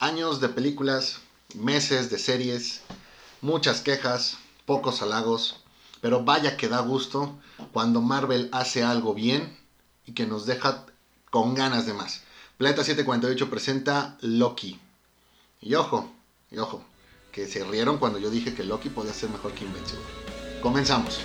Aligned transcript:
Años 0.00 0.40
de 0.40 0.48
películas, 0.48 1.18
meses 1.56 2.08
de 2.08 2.20
series, 2.20 2.82
muchas 3.40 3.80
quejas, 3.80 4.38
pocos 4.64 5.02
halagos, 5.02 5.56
pero 6.00 6.22
vaya 6.22 6.56
que 6.56 6.68
da 6.68 6.78
gusto 6.82 7.36
cuando 7.72 8.00
Marvel 8.00 8.48
hace 8.52 8.84
algo 8.84 9.12
bien 9.12 9.58
y 10.06 10.12
que 10.12 10.24
nos 10.24 10.46
deja 10.46 10.86
con 11.32 11.56
ganas 11.56 11.84
de 11.84 11.94
más. 11.94 12.22
Planeta 12.58 12.84
748 12.84 13.50
presenta 13.50 14.16
Loki. 14.20 14.78
Y 15.60 15.74
ojo, 15.74 16.08
y 16.52 16.58
ojo, 16.58 16.84
que 17.32 17.48
se 17.48 17.64
rieron 17.64 17.98
cuando 17.98 18.20
yo 18.20 18.30
dije 18.30 18.54
que 18.54 18.62
Loki 18.62 18.90
podía 18.90 19.12
ser 19.12 19.30
mejor 19.30 19.52
que 19.54 19.64
Invincible. 19.64 20.04
Comenzamos. 20.62 21.18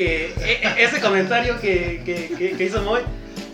Que 0.00 0.32
e- 0.40 0.60
e- 0.66 0.84
ese 0.84 0.98
comentario 0.98 1.60
que, 1.60 2.00
que, 2.06 2.34
que, 2.34 2.56
que 2.56 2.64
hizo 2.64 2.80
Moy, 2.82 3.02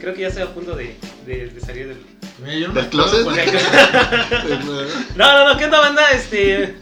creo 0.00 0.14
que 0.14 0.20
ya 0.20 0.28
estoy 0.28 0.45
a 0.45 0.55
punto 0.55 0.77
de, 0.77 0.95
de, 1.27 1.48
de 1.48 1.60
salir 1.60 1.88
del... 1.88 1.96
Mira, 2.38 2.55
yo 2.55 2.69
no 2.69 2.74
¿Del 2.74 2.84
me 2.84 2.88
acuerdo 2.88 3.24
closet? 3.24 3.27
No, 5.16 5.32
no, 5.32 5.48
no, 5.52 5.59
¿qué 5.59 5.64
onda, 5.64 5.80
banda? 5.80 6.09
Este... 6.12 6.77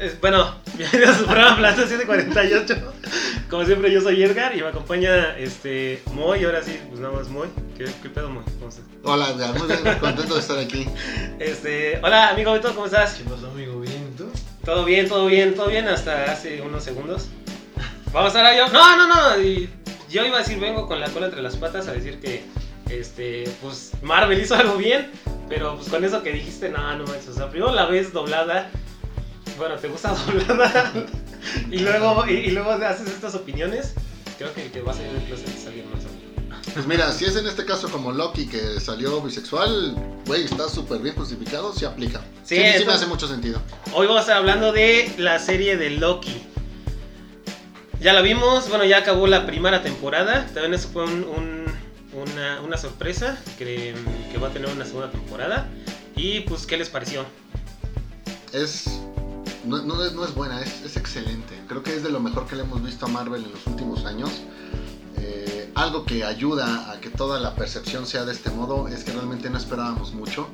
es- 0.00 0.20
bueno, 0.20 0.56
bienvenidos 0.76 1.14
a 1.14 1.18
su 1.20 1.24
programa 1.26 1.56
Plaza 1.58 1.86
748. 1.86 2.92
Como 3.48 3.64
siempre, 3.64 3.92
yo 3.92 4.00
soy 4.00 4.22
Edgar 4.24 4.56
y 4.56 4.60
me 4.60 4.68
acompaña 4.68 5.36
este 5.38 6.02
Moy, 6.12 6.42
ahora 6.44 6.60
sí, 6.64 6.76
pues 6.88 7.00
nada 7.00 7.14
más 7.14 7.28
Moy. 7.28 7.46
¿Qué, 7.78 7.84
qué 8.02 8.08
pedo, 8.10 8.28
Moy? 8.28 8.42
¿Cómo 8.58 8.70
estás? 8.70 8.84
Hola, 9.04 9.36
ya, 9.38 9.52
muy 9.52 9.68
bien, 9.68 9.98
contento 10.00 10.34
de 10.34 10.40
estar 10.40 10.58
aquí. 10.58 10.84
Este, 11.38 12.00
hola, 12.02 12.30
amigo 12.30 12.52
Beto, 12.52 12.74
¿cómo 12.74 12.86
estás? 12.86 13.14
¿Qué 13.14 13.22
pasó, 13.22 13.50
amigo? 13.52 13.80
¿Bien? 13.80 14.10
¿Y 14.12 14.16
tú? 14.16 14.26
Todo 14.64 14.84
bien, 14.84 15.08
todo 15.08 15.26
bien, 15.26 15.54
todo 15.54 15.68
bien 15.68 15.86
hasta 15.88 16.24
hace 16.24 16.60
unos 16.60 16.82
segundos. 16.84 17.28
Vamos 18.12 18.34
ahora 18.34 18.56
yo. 18.56 18.68
No, 18.72 18.96
no, 18.96 19.06
no. 19.36 19.42
y 19.42 19.68
yo 20.10 20.24
iba 20.24 20.36
a 20.36 20.40
decir, 20.40 20.58
vengo 20.58 20.86
con 20.88 21.00
la 21.00 21.08
cola 21.10 21.26
entre 21.26 21.42
las 21.42 21.56
patas 21.56 21.86
a 21.88 21.92
decir 21.92 22.18
que 22.20 22.44
este, 22.88 23.44
pues 23.62 23.92
Marvel 24.02 24.40
hizo 24.40 24.54
algo 24.56 24.76
bien, 24.76 25.10
pero 25.48 25.76
pues 25.76 25.88
con 25.88 26.04
eso 26.04 26.22
que 26.22 26.32
dijiste, 26.32 26.68
no, 26.70 26.96
no 26.96 27.04
manches. 27.04 27.28
O 27.28 27.34
sea, 27.34 27.50
primero 27.50 27.72
la 27.72 27.86
ves 27.86 28.12
doblada. 28.12 28.68
Bueno, 29.58 29.76
te 29.76 29.88
gusta 29.88 30.12
doblada. 30.48 30.92
y 31.70 31.78
luego 31.78 32.24
y, 32.28 32.32
y 32.32 32.50
luego 32.50 32.70
haces 32.72 33.08
estas 33.08 33.34
opiniones. 33.34 33.94
Creo 34.38 34.52
que, 34.54 34.70
que 34.70 34.80
va 34.80 34.92
a 34.92 34.94
salir 34.94 35.12
del 35.12 35.22
closet 35.24 35.48
es 35.48 35.66
alguien 35.66 35.86
más. 35.90 36.00
amigo. 36.04 36.16
Pues 36.74 36.86
mira, 36.86 37.12
si 37.12 37.24
es 37.26 37.36
en 37.36 37.46
este 37.46 37.64
caso 37.64 37.88
como 37.90 38.10
Loki 38.12 38.46
que 38.46 38.80
salió 38.80 39.20
bisexual, 39.20 39.94
güey, 40.26 40.44
está 40.44 40.68
súper 40.68 40.98
bien 41.00 41.14
justificado, 41.14 41.72
sí 41.74 41.84
aplica. 41.84 42.20
Sí, 42.44 42.54
Sí, 42.54 42.56
sí, 42.56 42.60
me 42.62 42.68
entonces- 42.76 42.94
hace 43.02 43.06
mucho 43.06 43.28
sentido. 43.28 43.60
Hoy 43.92 44.06
vamos 44.06 44.20
a 44.20 44.22
estar 44.22 44.36
hablando 44.38 44.72
de 44.72 45.12
la 45.18 45.38
serie 45.38 45.76
de 45.76 45.90
Loki. 45.90 46.42
Ya 48.00 48.12
la 48.14 48.22
vimos, 48.22 48.68
bueno, 48.68 48.84
ya 48.84 48.98
acabó 48.98 49.26
la 49.26 49.46
primera 49.46 49.82
temporada. 49.82 50.46
También 50.54 50.74
eso 50.74 50.88
fue 50.88 51.04
un- 51.04 51.24
un- 51.24 51.60
una, 52.12 52.60
una 52.62 52.76
sorpresa 52.76 53.38
que, 53.58 53.94
que 54.32 54.38
va 54.38 54.48
a 54.48 54.50
tener 54.50 54.68
una 54.70 54.84
segunda 54.84 55.10
temporada. 55.10 55.68
Y 56.16 56.40
pues, 56.40 56.66
¿qué 56.66 56.76
les 56.76 56.88
pareció? 56.88 57.24
Es. 58.52 58.84
No, 59.64 59.82
no 59.82 60.02
es, 60.04 60.12
no 60.14 60.24
es 60.24 60.34
buena, 60.34 60.60
es, 60.62 60.82
es 60.82 60.96
excelente. 60.96 61.54
Creo 61.68 61.82
que 61.82 61.94
es 61.94 62.02
de 62.02 62.10
lo 62.10 62.20
mejor 62.20 62.46
que 62.46 62.56
le 62.56 62.62
hemos 62.62 62.82
visto 62.82 63.04
a 63.04 63.08
Marvel 63.08 63.44
en 63.44 63.52
los 63.52 63.66
últimos 63.66 64.04
años. 64.06 64.30
Eh, 65.18 65.70
algo 65.74 66.04
que 66.06 66.24
ayuda 66.24 66.90
a 66.90 67.00
que 67.00 67.10
toda 67.10 67.38
la 67.38 67.54
percepción 67.54 68.06
sea 68.06 68.24
de 68.24 68.32
este 68.32 68.48
modo 68.50 68.88
es 68.88 69.04
que 69.04 69.12
realmente 69.12 69.50
no 69.50 69.58
esperábamos 69.58 70.14
mucho. 70.14 70.48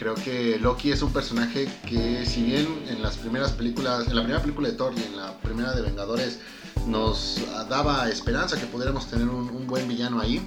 Creo 0.00 0.14
que 0.14 0.58
Loki 0.58 0.92
es 0.92 1.02
un 1.02 1.12
personaje 1.12 1.68
que 1.86 2.24
si 2.24 2.42
bien 2.42 2.66
en 2.88 3.02
las 3.02 3.18
primeras 3.18 3.52
películas, 3.52 4.08
en 4.08 4.16
la 4.16 4.22
primera 4.22 4.40
película 4.40 4.70
de 4.70 4.74
Thor 4.74 4.94
y 4.96 5.02
en 5.02 5.14
la 5.14 5.36
primera 5.40 5.74
de 5.74 5.82
Vengadores 5.82 6.38
nos 6.86 7.38
daba 7.68 8.08
esperanza 8.08 8.58
que 8.58 8.64
pudiéramos 8.64 9.10
tener 9.10 9.28
un, 9.28 9.66
buen 9.66 9.86
villano 9.86 10.18
ahí, 10.18 10.40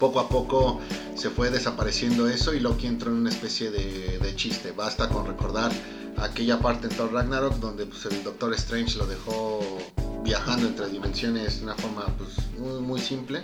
poco 0.00 0.18
a 0.18 0.28
poco 0.28 0.80
se 1.14 1.30
fue 1.30 1.50
desapareciendo 1.50 2.28
eso 2.28 2.52
y 2.52 2.58
Loki 2.58 2.88
entró 2.88 3.12
en 3.12 3.18
una 3.18 3.30
especie 3.30 3.70
de, 3.70 4.34
chiste. 4.34 4.72
Basta 4.72 5.08
con 5.08 5.24
recordar 5.24 5.70
aquella 6.16 6.58
parte 6.58 6.88
en 6.88 6.96
Thor 6.96 7.12
Ragnarok 7.12 7.54
donde 7.60 7.86
pues, 7.86 8.04
el 8.06 8.24
Doctor 8.24 8.54
Strange 8.54 8.98
lo 8.98 9.06
dejó 9.06 9.60
viajando 10.24 10.66
entre 10.66 10.88
dimensiones 10.88 11.58
de 11.58 11.66
una 11.66 11.76
forma 11.76 12.06
pues, 12.18 12.80
muy, 12.80 13.00
simple, 13.00 13.40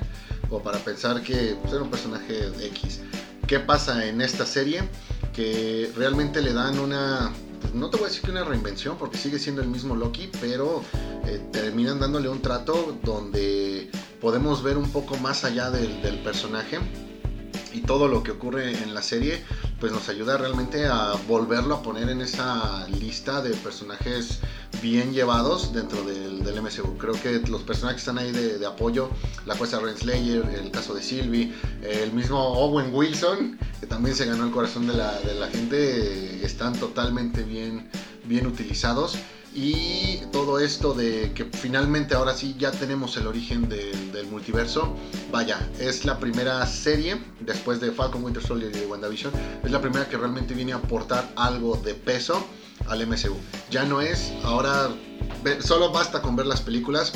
como 0.49 0.61
para 0.65 0.79
pensar 0.81 1.23
que 1.23 1.57
pues, 1.63 1.73
era 1.73 1.85
un 1.85 1.91
personaje 1.91 2.49
X. 2.67 3.03
¿Qué 3.51 3.59
pasa 3.59 4.07
en 4.07 4.21
esta 4.21 4.47
serie? 4.47 4.85
Que 5.33 5.91
realmente 5.97 6.41
le 6.41 6.53
dan 6.53 6.79
una, 6.79 7.33
pues, 7.61 7.75
no 7.75 7.91
te 7.91 7.97
voy 7.97 8.07
a 8.07 8.09
decir 8.09 8.23
que 8.23 8.31
una 8.31 8.45
reinvención, 8.45 8.97
porque 8.97 9.19
sigue 9.19 9.41
siendo 9.41 9.61
el 9.61 9.67
mismo 9.67 9.97
Loki, 9.97 10.31
pero 10.41 10.85
eh, 11.27 11.41
terminan 11.51 11.99
dándole 11.99 12.29
un 12.29 12.43
trato 12.43 12.97
donde 13.03 13.91
podemos 14.21 14.63
ver 14.63 14.79
un 14.79 14.89
poco 14.93 15.17
más 15.17 15.43
allá 15.43 15.69
del, 15.73 16.01
del 16.01 16.21
personaje 16.23 16.79
y 17.73 17.81
todo 17.81 18.07
lo 18.07 18.23
que 18.23 18.31
ocurre 18.31 18.71
en 18.85 18.95
la 18.95 19.03
serie 19.03 19.43
pues 19.81 19.93
nos 19.93 20.09
ayuda 20.11 20.37
realmente 20.37 20.87
a 20.87 21.15
volverlo 21.27 21.75
a 21.75 21.83
poner 21.83 22.11
en 22.11 22.21
esa 22.21 22.87
lista 22.89 23.41
de 23.41 23.51
personajes 23.55 24.41
bien 24.83 25.13
llevados 25.13 25.73
dentro 25.73 26.03
del, 26.03 26.45
del 26.45 26.61
MCU. 26.63 26.99
Creo 26.99 27.15
que 27.15 27.41
los 27.51 27.63
personajes 27.63 27.97
que 27.97 28.11
están 28.11 28.19
ahí 28.19 28.31
de, 28.31 28.59
de 28.59 28.67
apoyo, 28.67 29.09
la 29.47 29.57
jueza 29.57 29.81
Renslayer, 29.81 30.45
el 30.51 30.71
caso 30.71 30.95
de 30.95 31.03
Sylvie, 31.03 31.55
el 31.83 32.13
mismo 32.13 32.39
Owen 32.39 32.95
Wilson, 32.95 33.59
que 33.81 33.87
también 33.87 34.15
se 34.15 34.27
ganó 34.27 34.45
el 34.45 34.51
corazón 34.51 34.87
de 34.87 34.95
la, 34.95 35.19
de 35.21 35.35
la 35.35 35.49
gente, 35.49 36.45
están 36.45 36.75
totalmente 36.79 37.43
bien, 37.43 37.89
bien 38.27 38.47
utilizados. 38.47 39.17
Y 39.55 40.19
todo 40.31 40.61
esto 40.61 40.95
de 40.95 41.33
que 41.35 41.45
finalmente 41.45 42.15
ahora 42.15 42.35
sí 42.35 42.55
ya 42.59 42.71
tenemos 42.71 43.17
el 43.17 43.27
origen 43.27 43.69
del, 43.69 44.27
multiverso. 44.31 44.95
Vaya, 45.33 45.69
es 45.81 46.05
la 46.05 46.19
primera 46.19 46.65
serie, 46.67 47.21
después 47.41 47.81
de 47.81 47.91
Falcon 47.91 48.23
Winter 48.23 48.43
Soldier 48.43 48.71
y 48.75 48.79
de 48.79 48.87
WandaVision, 48.87 49.33
es 49.65 49.71
la 49.71 49.81
primera 49.81 50.09
que 50.09 50.17
realmente 50.17 50.55
viene 50.55 50.73
a 50.73 50.77
aportar 50.77 51.29
algo 51.35 51.77
de 51.77 51.95
peso 51.95 52.47
al 52.87 53.05
MCU. 53.07 53.37
Ya 53.71 53.85
no 53.85 54.01
es, 54.01 54.33
ahora 54.45 54.91
solo 55.61 55.91
basta 55.91 56.23
con 56.23 56.37
ver 56.37 56.47
las 56.47 56.61
películas. 56.61 57.13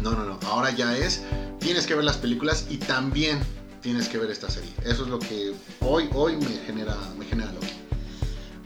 No, 0.00 0.12
no, 0.12 0.24
no, 0.24 0.38
ahora 0.46 0.70
ya 0.70 0.96
es, 0.96 1.22
tienes 1.58 1.86
que 1.86 1.96
ver 1.96 2.04
las 2.04 2.18
películas 2.18 2.66
y 2.70 2.76
también 2.76 3.40
tienes 3.80 4.08
que 4.08 4.18
ver 4.18 4.30
esta 4.30 4.48
serie. 4.48 4.70
Eso 4.84 5.02
es 5.02 5.08
lo 5.08 5.18
que 5.18 5.54
hoy, 5.80 6.08
hoy 6.14 6.36
me 6.36 6.46
genera, 6.66 6.96
me 7.18 7.24
genera. 7.24 7.50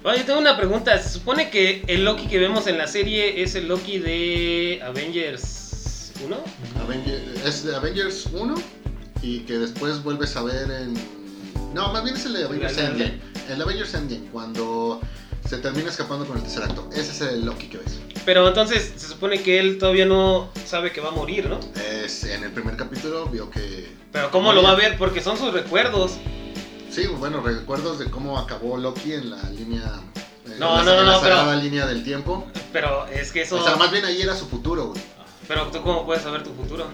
Oye, 0.04 0.24
tengo 0.24 0.38
una 0.40 0.56
pregunta. 0.56 0.98
Se 1.00 1.08
supone 1.10 1.50
que 1.50 1.84
el 1.86 2.04
Loki 2.04 2.26
que 2.26 2.38
vemos 2.38 2.66
en 2.66 2.76
la 2.78 2.86
serie 2.88 3.42
es 3.42 3.54
el 3.54 3.68
Loki 3.68 3.98
de 3.98 4.80
Avengers 4.84 6.12
1. 6.24 6.36
Avenger- 6.84 7.46
es 7.46 7.64
de 7.64 7.76
Avengers 7.76 8.26
1 8.32 8.54
y 9.22 9.40
que 9.40 9.58
después 9.58 10.02
vuelves 10.02 10.36
a 10.36 10.42
ver 10.42 10.70
en... 10.70 10.94
No, 11.74 11.92
más 11.92 12.02
bien 12.02 12.16
es 12.16 12.24
el 12.26 12.32
de 12.34 12.44
Avengers 12.44 12.76
La- 12.76 12.82
la- 12.82 12.88
Endgame. 12.90 13.20
El 13.48 13.62
Avengers 13.62 13.94
Endgame, 13.94 14.26
cuando 14.32 15.00
se 15.48 15.58
termina 15.58 15.88
escapando 15.90 16.26
con 16.26 16.36
el 16.36 16.42
tercer 16.42 16.64
acto. 16.64 16.88
Ese 16.92 17.12
es 17.12 17.20
el 17.20 17.44
Loki 17.44 17.68
que 17.68 17.78
ves. 17.78 17.98
Pero 18.24 18.46
entonces 18.48 18.92
se 18.96 19.06
supone 19.08 19.40
que 19.42 19.58
él 19.60 19.78
todavía 19.78 20.04
no 20.04 20.50
sabe 20.66 20.92
que 20.92 21.00
va 21.00 21.08
a 21.08 21.12
morir, 21.12 21.48
¿no? 21.48 21.60
Es, 22.04 22.24
en 22.24 22.42
el 22.42 22.50
primer 22.50 22.76
capítulo 22.76 23.26
vio 23.26 23.50
que... 23.50 23.88
Pero 24.12 24.30
¿cómo 24.32 24.52
lo 24.52 24.62
va 24.62 24.72
a 24.72 24.74
ver? 24.76 24.96
Porque 24.98 25.20
son 25.20 25.36
sus 25.38 25.52
recuerdos. 25.52 26.12
Sí, 26.92 27.06
bueno, 27.06 27.40
recuerdos 27.40 27.98
de 27.98 28.10
cómo 28.10 28.38
acabó 28.38 28.76
Loki 28.76 29.12
en 29.14 29.30
la 29.30 29.42
línea... 29.50 29.82
en 30.46 30.58
No, 30.58 30.76
la- 30.76 30.82
no, 30.82 30.94
no, 30.94 31.00
en 31.00 31.06
la 31.06 31.12
no, 31.14 31.20
pero- 31.22 31.36
sagrada 31.36 31.56
línea 31.56 31.86
del 31.86 32.04
tiempo. 32.04 32.46
Pero 32.72 33.06
es 33.06 33.32
que 33.32 33.42
eso... 33.42 33.60
O 33.60 33.64
sea, 33.64 33.76
más 33.76 33.90
bien 33.90 34.04
ahí 34.04 34.20
era 34.20 34.36
su 34.36 34.46
futuro, 34.46 34.88
güey. 34.88 35.00
Pero 35.48 35.68
tú 35.68 35.82
cómo 35.82 36.04
puedes 36.04 36.22
saber 36.22 36.42
tu 36.42 36.52
futuro. 36.54 36.86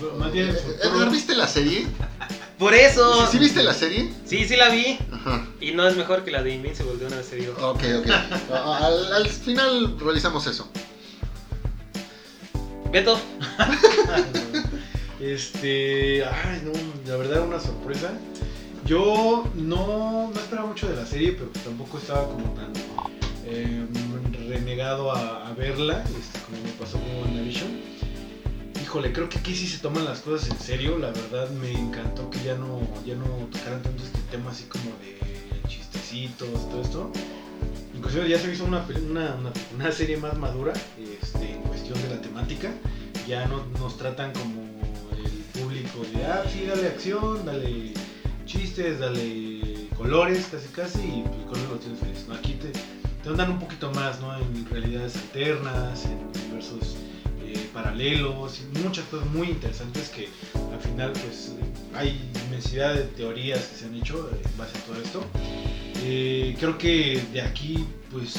Pero 0.00 0.14
Más 0.16 0.32
bien, 0.32 0.48
Eh, 0.50 0.78
Edgar, 0.82 1.10
¿viste 1.10 1.36
la 1.36 1.46
serie? 1.46 1.86
Por 2.58 2.74
eso... 2.74 3.26
¿Sí, 3.26 3.32
sí 3.32 3.38
viste 3.38 3.62
la 3.62 3.74
serie? 3.74 4.12
Sí, 4.24 4.46
sí 4.48 4.56
la 4.56 4.68
vi. 4.70 4.98
Ajá. 5.12 5.46
Y 5.60 5.72
no 5.72 5.86
es 5.86 5.96
mejor 5.96 6.24
que 6.24 6.30
la 6.32 6.42
de 6.42 6.54
Invincible, 6.54 6.96
de 6.96 7.06
una 7.06 7.16
vez 7.16 7.28
te 7.30 7.36
digo. 7.36 7.52
Ok, 7.60 7.82
ok. 8.00 8.10
A- 8.52 8.86
Al, 8.86 9.12
al 9.12 9.28
final 9.28 9.96
realizamos 10.00 10.46
eso. 10.46 10.68
Beto, 12.90 13.20
Este. 15.20 16.24
Ay, 16.24 16.62
no, 16.64 16.72
la 17.10 17.16
verdad, 17.16 17.42
una 17.42 17.60
sorpresa. 17.60 18.12
Yo 18.86 19.42
no, 19.56 20.30
no 20.32 20.40
esperaba 20.40 20.68
mucho 20.68 20.88
de 20.88 20.94
la 20.94 21.04
serie, 21.04 21.32
pero 21.32 21.50
tampoco 21.64 21.98
estaba 21.98 22.24
como 22.28 22.54
tan 22.54 22.72
eh, 23.44 23.84
renegado 24.48 25.10
a, 25.10 25.52
verla, 25.54 26.04
este, 26.04 26.38
como 26.44 26.62
me 26.62 26.70
pasó 26.70 27.00
con 27.00 27.22
WandaVision. 27.22 27.68
Híjole, 28.80 29.12
creo 29.12 29.28
que 29.28 29.40
aquí 29.40 29.56
sí 29.56 29.66
se 29.66 29.78
toman 29.78 30.04
las 30.04 30.20
cosas 30.20 30.50
en 30.50 30.58
serio. 30.60 30.98
La 30.98 31.10
verdad 31.10 31.50
me 31.50 31.72
encantó 31.72 32.30
que 32.30 32.38
ya 32.44 32.54
no, 32.54 32.80
ya 33.04 33.16
no 33.16 33.24
tocaran 33.50 33.82
tanto 33.82 34.04
este 34.04 34.20
tema 34.30 34.52
así 34.52 34.64
como 34.64 34.84
de 35.00 35.18
chistecitos, 35.68 36.48
todo 36.70 36.80
esto. 36.80 37.12
Inclusive 37.92 38.28
ya 38.28 38.38
se 38.38 38.52
hizo 38.52 38.66
una, 38.66 38.86
una, 39.10 39.36
una, 39.74 39.90
serie 39.90 40.16
más 40.16 40.38
madura 40.38 40.72
este, 40.96 41.54
en 41.54 41.62
cuestión 41.62 42.00
de 42.02 42.10
la 42.14 42.20
temática. 42.20 42.70
Ya 43.26 43.48
no 43.48 43.66
nos 43.80 43.96
tratan 43.96 44.32
como 44.32 44.64
público 45.54 46.04
de, 46.12 46.24
ah, 46.24 46.44
sí, 46.52 46.66
dale 46.66 46.86
acción, 46.86 47.44
dale 47.44 48.05
chistes, 48.46 49.00
dale 49.00 49.88
colores, 49.96 50.48
casi 50.50 50.68
casi, 50.68 51.00
y 51.00 51.24
pues 51.26 51.44
con 51.46 51.58
eso 51.58 51.68
lo 51.72 51.78
tienes 51.78 51.98
feliz, 51.98 52.24
¿no? 52.28 52.34
Aquí 52.34 52.52
te, 52.54 52.72
te 53.22 53.36
dan 53.36 53.50
un 53.50 53.58
poquito 53.58 53.90
más, 53.92 54.20
¿no? 54.20 54.36
En 54.36 54.66
realidades 54.70 55.16
alternas, 55.16 56.04
en 56.04 56.18
universos 56.42 56.96
eh, 57.42 57.68
paralelos, 57.74 58.60
y 58.60 58.78
muchas 58.78 59.04
cosas 59.06 59.28
muy 59.30 59.48
interesantes 59.48 60.08
que 60.10 60.28
al 60.72 60.80
final, 60.80 61.12
pues, 61.12 61.52
hay 61.94 62.30
inmensidad 62.46 62.94
de 62.94 63.02
teorías 63.02 63.64
que 63.66 63.76
se 63.76 63.84
han 63.86 63.94
hecho 63.94 64.30
en 64.30 64.58
base 64.58 64.78
a 64.78 64.80
todo 64.82 65.02
esto. 65.02 65.24
Eh, 66.04 66.56
creo 66.60 66.78
que 66.78 67.20
de 67.32 67.40
aquí, 67.42 67.84
pues, 68.12 68.32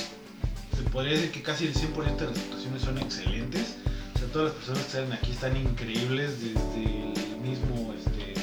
se 0.75 0.83
podría 0.92 1.13
decir 1.13 1.31
que 1.31 1.42
casi 1.42 1.65
el 1.65 1.74
100% 1.74 2.18
de 2.18 2.27
las 2.27 2.38
actuaciones 2.38 2.81
son 2.81 2.98
excelentes. 3.00 3.75
O 4.15 4.19
sea, 4.19 4.27
todas 4.30 4.48
las 4.50 4.56
personas 4.56 4.86
que 4.86 4.92
salen 4.92 5.13
aquí 5.13 5.31
están 5.31 5.57
increíbles, 5.57 6.42
desde 6.42 7.33
el 7.33 7.42
mismo 7.42 7.94
este, 7.94 8.33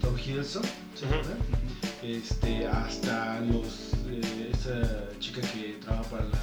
Tom 0.00 0.16
Hiddleston, 0.18 0.62
este, 2.02 2.66
hasta 2.66 3.40
los, 3.40 3.92
eh, 4.08 4.50
esa 4.52 5.08
chica 5.18 5.40
que 5.40 5.78
trabaja 5.82 6.02
para 6.10 6.24
la. 6.24 6.38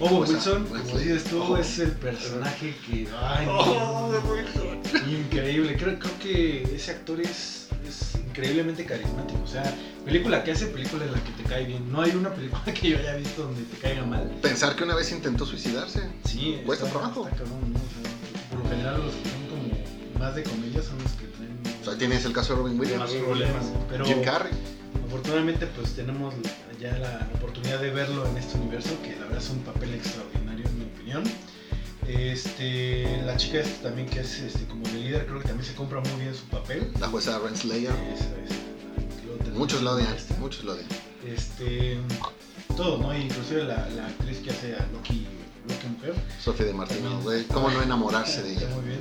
Bobo 0.00 0.18
Pues, 0.18 0.30
Wilson, 0.30 0.64
como 0.64 0.98
dices 0.98 1.24
tú, 1.24 1.42
Oh. 1.42 1.56
es 1.58 1.78
el 1.78 1.90
personaje 1.92 2.74
que... 2.86 3.06
Ay, 3.20 3.46
Oh, 3.48 4.10
no, 4.10 4.30
Wilson. 4.30 4.80
Increíble, 5.10 5.76
creo, 5.76 5.98
creo 5.98 6.18
que 6.18 6.62
ese 6.74 6.92
actor 6.92 7.20
es, 7.20 7.68
es 7.86 8.14
increíblemente 8.26 8.84
carismático. 8.86 9.38
O 9.42 9.46
sea, 9.46 9.62
película 10.04 10.42
que 10.42 10.52
hace, 10.52 10.66
película 10.66 11.04
en 11.04 11.12
la 11.12 11.22
que 11.22 11.30
te 11.32 11.42
cae 11.44 11.66
bien. 11.66 11.90
No 11.92 12.00
hay 12.00 12.12
una 12.12 12.30
película 12.34 12.62
que 12.74 12.88
yo 12.90 12.98
haya 12.98 13.16
visto 13.16 13.42
donde 13.44 13.62
te 13.64 13.76
caiga 13.76 14.04
mal. 14.04 14.30
Pensar 14.42 14.74
que 14.76 14.84
una 14.84 14.94
vez 14.94 15.12
intentó 15.12 15.44
suicidarse. 15.44 16.08
Sí, 16.24 16.58
Cuesta 16.64 16.86
está- 16.86 16.98
trabajo. 16.98 17.24
está 17.28 17.36
cabrón, 17.44 17.72
¿no? 17.72 17.78
O 17.78 17.82
sea, 17.82 18.50
por 18.50 18.58
lo 18.64 18.70
general 18.70 19.02
los 19.02 19.14
que 19.14 19.28
son 19.28 19.46
como 19.50 20.18
más 20.18 20.34
de 20.34 20.42
comedia 20.42 20.82
son 20.82 20.98
los 21.02 21.12
que 21.12 21.26
traen 21.26 21.58
O 21.86 21.90
sea, 21.90 21.98
tienes 21.98 22.24
el 22.24 22.32
caso 22.32 22.54
de 22.56 22.62
Robin 22.62 22.80
Williams, 22.80 23.12
problemas. 23.12 23.64
Pero 23.88 24.04
Jim 24.04 24.20
Carrey. 24.24 24.52
afortunadamente 25.06 25.68
pues 25.68 25.92
tenemos 25.94 26.34
ya 26.80 26.98
la 26.98 27.28
oportunidad 27.36 27.80
de 27.80 27.90
verlo 27.90 28.26
en 28.26 28.36
este 28.38 28.58
universo, 28.58 28.90
que 29.04 29.12
la 29.14 29.26
verdad 29.26 29.38
es 29.38 29.50
un 29.50 29.60
papel 29.60 29.94
extraordinario 29.94 30.66
en 30.66 30.78
mi 30.80 30.84
opinión. 30.86 31.22
Este, 32.08 33.22
la 33.24 33.36
chica 33.36 33.60
esta 33.60 33.88
también 33.88 34.08
que 34.08 34.18
es 34.18 34.36
este, 34.40 34.64
como 34.66 34.82
de 34.88 34.94
líder, 34.94 35.26
creo 35.26 35.38
que 35.38 35.46
también 35.46 35.64
se 35.64 35.76
compra 35.76 36.00
muy 36.00 36.22
bien 36.22 36.34
su 36.34 36.42
papel. 36.46 36.90
La 36.98 37.06
jueza 37.06 37.38
Renslayer. 37.38 37.92
Termina 37.92 39.56
Muchos 39.56 39.80
lo 39.82 39.92
odian, 39.92 40.16
muchos 40.40 40.64
lo 40.64 40.72
odian. 40.72 40.88
Este, 41.24 41.98
todo, 42.76 42.98
¿no? 42.98 43.16
Inclusive 43.16 43.62
la, 43.62 43.88
la 43.90 44.06
actriz 44.06 44.38
que 44.38 44.50
hace 44.50 44.74
a 44.74 44.84
Loki, 44.92 45.24
Loki 45.68 45.86
Mujer. 45.86 46.14
Sofía 46.42 46.66
de 46.66 46.72
Martino, 46.74 47.20
güey. 47.22 47.44
¿Cómo 47.44 47.70
no 47.70 47.80
enamorarse 47.80 48.42
de 48.42 48.54
Está 48.54 48.64
ella? 48.66 48.74
muy 48.74 48.84
bien. 48.86 48.98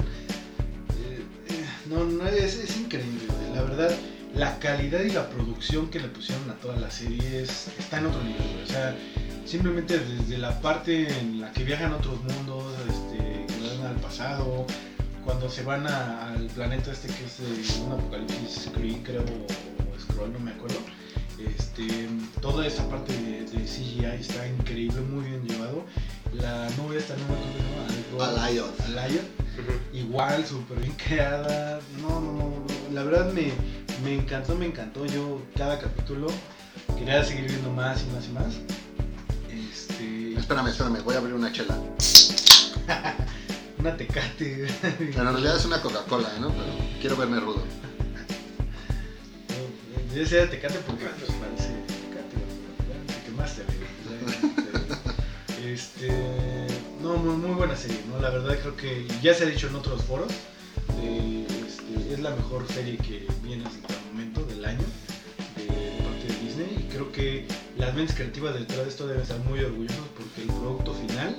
No, 1.90 2.04
no, 2.04 2.28
es, 2.28 2.56
es 2.56 2.78
increíble, 2.78 3.26
güey. 3.28 3.56
La 3.56 3.62
verdad, 3.62 3.96
la 4.34 4.58
calidad 4.60 5.02
y 5.02 5.12
la 5.12 5.30
producción 5.30 5.90
que 5.90 6.00
le 6.00 6.08
pusieron 6.08 6.50
a 6.50 6.56
toda 6.56 6.76
la 6.78 6.90
serie 6.92 7.42
es, 7.42 7.68
está 7.78 8.00
en 8.00 8.08
otro 8.08 8.22
nivel, 8.24 8.42
güey. 8.54 8.64
O 8.64 8.68
sea, 8.68 8.96
simplemente 9.46 10.00
desde 10.00 10.38
la 10.38 10.60
parte 10.62 11.08
en 11.20 11.42
la 11.42 11.52
que 11.54 11.64
viajan 11.64 11.92
a 11.94 11.98
otros 11.98 12.20
mundos, 12.24 12.74
este, 12.90 13.46
que 13.54 13.78
van 13.78 13.88
al 13.88 13.96
pasado, 14.02 14.66
cuando 15.24 15.50
se 15.50 15.64
van 15.64 15.88
a- 15.88 16.34
al 16.34 16.48
planeta 16.48 16.92
este 16.92 17.08
que 17.08 17.24
es 17.26 17.80
un 17.86 17.94
apocalipsis 17.94 18.70
Kree, 18.74 19.02
creo, 19.04 19.22
o 19.24 20.00
Scroll, 20.00 20.34
no 20.34 20.40
me 20.40 20.52
acuerdo. 20.52 20.78
Este, 21.40 22.08
toda 22.42 22.66
esa 22.66 22.88
parte 22.90 23.14
de, 23.14 23.42
de 23.44 23.66
CGI 23.66 24.06
está 24.20 24.48
increíble, 24.48 25.02
muy 25.02 25.26
bien 25.30 25.44
llevado. 25.48 25.84
La 26.34 26.70
nube 26.78 26.98
esta, 26.98 27.16
acuerdo 27.16 27.44
cómo 27.44 27.54
se 27.54 28.18
llama, 28.18 28.44
Alliot. 28.98 29.26
Igual, 29.94 30.46
súper 30.46 30.80
bien 30.80 30.94
creada. 30.94 31.80
No, 32.02 32.19
no, 32.19 32.34
no, 32.34 32.54
la 32.94 33.04
verdad 33.04 33.31
me, 33.34 33.52
me 34.04 34.16
encantó, 34.16 34.56
me 34.56 34.66
encantó. 34.66 35.06
Yo 35.06 35.42
cada 35.56 35.80
capítulo 35.80 36.28
quería 36.98 37.24
seguir 37.24 37.48
viendo 37.48 37.72
más 37.72 38.04
y 38.04 38.13
más 38.13 38.25
y 38.28 38.31
más. 38.31 38.56
Este, 39.50 40.34
Espérame, 40.38 40.68
espérame, 40.68 41.04
voy 41.04 41.16
a 41.16 41.18
abrir 41.19 41.34
una 41.34 41.52
chela. 41.52 41.78
una 43.80 43.96
tecate. 43.98 44.68
Bueno, 45.13 45.30
en 45.30 45.36
realidad 45.36 45.58
es 45.58 45.66
una 45.66 45.81
Coca-Cola, 45.81 46.30
¿no? 46.40 46.50
Pero 46.50 46.74
quiero 47.00 47.18
verme 47.18 47.40
rudo. 47.40 47.63
Debe 50.13 50.25
ser 50.25 50.50
tecate 50.50 50.80
porque 50.88 51.06
pues, 51.06 51.31
parece 51.31 51.74
tecate. 51.88 52.36
güey. 52.38 53.08
Te 53.08 53.25
quemaste, 53.25 53.62
amigo. 53.63 53.86
Este, 55.66 56.10
no, 57.06 57.18
muy, 57.18 57.52
buena 57.52 57.75
serie, 57.75 58.00
¿no? 58.10 58.19
La 58.19 58.30
verdad 58.30 58.57
creo 58.60 58.75
que 58.75 59.06
ya 59.22 59.34
se 59.34 59.44
ha 59.44 59.48
dicho 59.48 59.68
en 59.68 59.75
otros 59.75 60.04
foros. 60.04 60.31
este, 61.00 62.13
es 62.13 62.19
la 62.19 62.31
mejor 62.31 62.68
serie 62.68 62.98
que 62.98 63.28
viene 63.44 63.66
hasta 63.66 63.94
el 63.94 64.06
momento 64.12 64.44
del 64.44 64.66
año 64.66 64.86
de, 65.56 66.04
parte 66.04 66.28
de 66.28 66.40
Disney 66.40 66.78
y 66.80 66.92
creo 66.92 67.12
que 67.12 67.48
las 67.78 67.94
mentes 67.94 68.16
creativas 68.16 68.56
detrás 68.56 68.84
de 68.84 68.90
esto 68.90 69.07
deben 69.07 69.22
estar 69.22 69.40
muy 69.40 69.60
orgullosos 69.60 70.06
porque 70.18 70.42
el 70.42 70.48
producto 70.48 70.94
final 70.94 71.36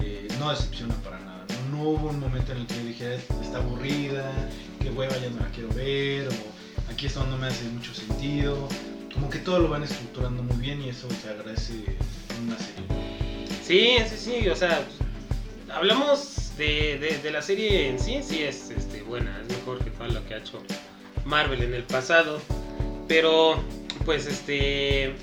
eh, 0.00 0.28
no 0.40 0.50
decepciona 0.50 0.94
para 0.96 1.20
nada. 1.20 1.46
¿no? 1.70 1.82
Hubo 1.82 2.08
un 2.08 2.18
momento 2.18 2.52
en 2.52 2.58
el 2.58 2.66
que 2.66 2.74
yo 2.74 2.84
dijera 2.84 3.14
está 3.14 3.58
aburrida, 3.58 4.32
que 4.80 4.90
hueva 4.90 5.16
ya 5.18 5.30
no 5.30 5.40
la 5.40 5.50
quiero 5.50 5.68
ver 5.74 6.28
o 6.28 6.90
aquí 6.92 7.06
esto 7.06 7.24
no 7.26 7.38
me 7.38 7.46
hace 7.46 7.64
mucho 7.68 7.94
sentido. 7.94 8.68
Como 9.14 9.30
que 9.30 9.38
todo 9.38 9.60
lo 9.60 9.68
van 9.68 9.84
estructurando 9.84 10.42
muy 10.42 10.56
bien 10.56 10.82
y 10.82 10.88
eso 10.88 11.08
se 11.22 11.30
agradece 11.30 11.74
en 11.74 12.48
una 12.48 12.58
serie. 12.58 13.05
Sí, 13.66 13.96
sí, 14.08 14.16
sí, 14.16 14.48
o 14.48 14.54
sea, 14.54 14.86
hablamos 15.74 16.52
de, 16.56 17.18
de- 17.20 17.30
la 17.32 17.42
serie 17.42 17.88
en 17.88 17.98
sí, 17.98 18.20
sí 18.22 18.44
es 18.44 18.70
este, 18.70 19.02
buena, 19.02 19.40
es 19.42 19.56
mejor 19.56 19.82
que 19.82 19.90
todo 19.90 20.06
lo 20.06 20.24
que 20.24 20.34
ha 20.34 20.38
hecho 20.38 20.62
Marvel 21.24 21.60
en 21.64 21.74
el 21.74 21.82
pasado, 21.82 22.40
pero 23.08 23.60
pues 24.04 24.26
este, 24.26 25.14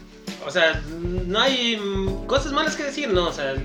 o 0.45 0.51
sea, 0.51 0.83
no 1.25 1.39
hay 1.39 1.79
cosas 2.27 2.51
malas 2.51 2.75
que 2.75 2.83
decir, 2.83 3.07
¿no? 3.13 3.29
O 3.29 3.31
sea, 3.31 3.55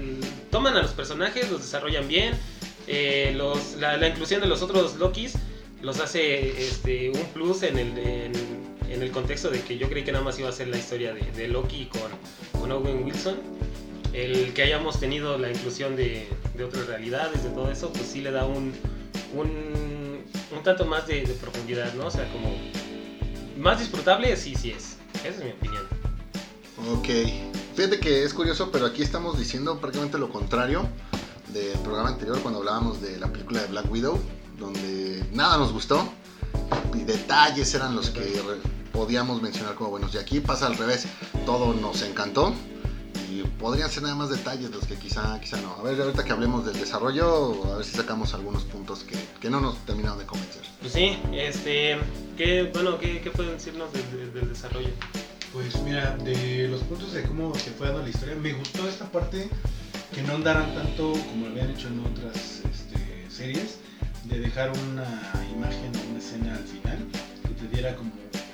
toman 0.52 0.76
a 0.76 0.82
los 0.82 0.92
personajes, 0.92 1.50
los 1.50 1.60
desarrollan 1.62 2.06
bien, 2.06 2.34
eh, 2.86 3.32
los, 3.36 3.74
la, 3.80 4.06
inclusión 4.06 4.40
de 4.40 4.46
los 4.46 4.62
otros 4.62 4.94
Lokis 4.94 5.34
los 5.82 5.98
hace 5.98 6.50
este, 6.68 7.10
un 7.10 7.24
plus 7.34 7.64
en 7.64 7.78
el, 7.78 7.98
en 7.98 9.02
el 9.02 9.10
contexto 9.10 9.50
de 9.50 9.60
que 9.60 9.76
yo 9.76 9.88
creí 9.88 10.04
que 10.04 10.12
nada 10.12 10.24
más 10.24 10.38
iba 10.38 10.48
a 10.48 10.52
ser 10.52 10.68
la 10.68 10.78
historia 10.78 11.12
de, 11.12 11.22
de 11.32 11.48
Loki 11.48 11.86
con, 11.86 12.60
con 12.60 12.70
Owen 12.70 13.02
Wilson 13.02 13.57
el 14.12 14.52
que 14.54 14.62
hayamos 14.62 14.98
tenido 15.00 15.38
la 15.38 15.50
inclusión 15.50 15.96
de, 15.96 16.28
de 16.54 16.64
otras 16.64 16.86
realidades, 16.86 17.42
de 17.42 17.50
todo 17.50 17.70
eso, 17.70 17.92
pues 17.92 18.06
sí 18.06 18.20
le 18.20 18.30
da 18.30 18.46
un, 18.46 18.72
un, 19.34 20.24
tanto 20.64 20.84
más 20.84 21.06
de, 21.06 21.22
profundidad, 21.40 21.94
¿no? 21.94 22.06
O 22.06 22.10
sea, 22.10 22.30
como 22.32 22.54
más 23.56 23.78
disfrutable, 23.78 24.36
sí, 24.36 24.54
sí 24.54 24.70
es. 24.70 24.96
Esa 25.24 25.28
es 25.28 25.44
mi 25.44 25.50
opinión. 25.50 25.84
Ok. 26.92 27.08
Fíjate 27.74 28.00
que 28.00 28.24
es 28.24 28.34
curioso, 28.34 28.70
pero 28.72 28.86
aquí 28.86 29.02
estamos 29.02 29.38
diciendo 29.38 29.78
prácticamente 29.80 30.18
lo 30.18 30.28
contrario 30.30 30.88
del 31.52 31.78
programa 31.78 32.10
anterior 32.10 32.40
cuando 32.40 32.58
hablábamos 32.58 33.00
de 33.00 33.18
la 33.18 33.30
película 33.32 33.62
de 33.62 33.68
Black 33.68 33.90
Widow, 33.90 34.18
donde 34.58 35.24
nada 35.32 35.58
nos 35.58 35.72
gustó 35.72 36.08
y 36.94 37.04
detalles 37.04 37.72
eran 37.74 37.94
los 37.94 38.10
que 38.10 38.42
podíamos 38.92 39.40
mencionar 39.40 39.74
como 39.76 39.90
buenos. 39.90 40.14
Y 40.14 40.18
aquí 40.18 40.40
pasa 40.40 40.66
al 40.66 40.76
revés, 40.76 41.06
todo 41.46 41.72
nos 41.72 42.02
encantó 42.02 42.52
y 43.30 43.42
podrían 43.58 43.90
ser 43.90 44.02
nada 44.04 44.14
más 44.14 44.30
detalles 44.30 44.70
los 44.70 44.84
que 44.86 44.96
quizá, 44.96 45.38
quizá 45.40 45.60
no. 45.60 45.74
A 45.74 45.82
ver, 45.82 46.00
ahorita 46.00 46.24
que 46.24 46.32
hablemos 46.32 46.64
del 46.64 46.78
desarrollo, 46.78 47.72
a 47.72 47.76
ver 47.76 47.84
si 47.84 47.96
sacamos 47.96 48.32
algunos 48.34 48.64
puntos 48.64 49.04
que, 49.04 49.16
que 49.40 49.50
no 49.50 49.60
nos 49.60 49.76
terminaron 49.84 50.18
de 50.18 50.24
convencer. 50.26 50.62
Pues 50.80 50.92
sí, 50.92 51.18
este, 51.32 51.98
¿qué, 52.36 52.70
bueno, 52.72 52.98
¿qué, 52.98 53.20
qué 53.20 53.30
pueden 53.30 53.52
decirnos 53.54 53.92
del, 53.92 54.10
del- 54.10 54.32
del 54.32 54.48
desarrollo? 54.48 54.88
Pues 55.52 55.80
mira, 55.82 56.16
de 56.24 56.68
los 56.68 56.82
puntos 56.82 57.12
de 57.12 57.22
cómo 57.22 57.54
se 57.54 57.70
fue 57.70 57.86
dando 57.88 58.02
la 58.02 58.08
historia, 58.10 58.34
me 58.36 58.52
gustó 58.52 58.88
esta 58.88 59.06
parte 59.10 59.48
que 60.14 60.22
no 60.22 60.34
andaran 60.34 60.74
tanto 60.74 61.12
como 61.12 61.46
lo 61.46 61.52
habían 61.52 61.70
hecho 61.70 61.88
en 61.88 62.00
otras 62.00 62.36
este, 62.70 63.26
series, 63.30 63.78
de 64.24 64.40
dejar 64.40 64.70
una 64.70 65.32
imagen 65.54 65.90
o 65.96 66.10
una 66.10 66.18
escena 66.18 66.54
al 66.54 66.64
final 66.64 66.98
que 67.42 67.54
te 67.54 67.68
diera 67.74 67.94
como 67.96 68.10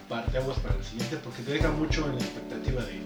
parteaguas 0.09 0.59
para 0.61 0.77
el 0.77 0.85
siguiente, 0.85 1.17
porque 1.23 1.43
te 1.43 1.53
deja 1.53 1.71
mucho 1.73 2.05
en 2.07 2.15
la 2.17 2.21
expectativa 2.21 2.83
de 2.85 3.03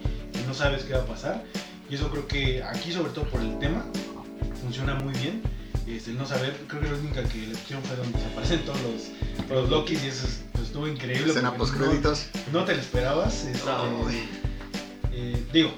no 0.49 0.55
sabes 0.55 0.83
qué 0.85 0.95
va 0.95 1.01
a 1.03 1.07
pasar. 1.07 1.45
Y 1.91 1.95
eso 1.95 2.11
creo 2.11 2.27
que 2.27 2.63
aquí, 2.63 2.91
sobre 2.93 3.13
todo 3.13 3.25
por 3.27 3.41
el 3.41 3.59
tema, 3.59 3.85
funciona 4.61 4.95
muy 4.95 5.13
bien. 5.15 5.43
Este, 5.87 6.11
el 6.11 6.19
no 6.19 6.27
saber, 6.27 6.55
creo 6.67 6.83
que 6.83 6.89
la 6.89 6.95
única 6.99 7.23
que 7.25 7.47
la 7.47 7.55
opción 7.55 7.83
fue 7.83 7.97
donde 7.97 8.19
se 8.19 8.27
aparecen 8.27 8.61
todos 8.65 8.79
los, 8.83 9.49
los 9.51 9.71
Lokis 9.71 10.03
y 10.05 10.09
eso 10.09 10.27
es- 10.27 10.41
pues, 10.53 10.67
estuvo 10.67 10.87
increíble. 10.87 11.29
Escena 11.31 11.51
porque 11.51 11.59
post 11.59 11.75
no- 11.81 11.87
créditos. 11.87 12.27
no 12.53 12.65
te 12.65 12.75
lo 12.75 12.81
esperabas. 12.81 13.45
este, 13.45 13.65
No, 13.65 14.11
eh, 15.13 15.43
digo, 15.53 15.71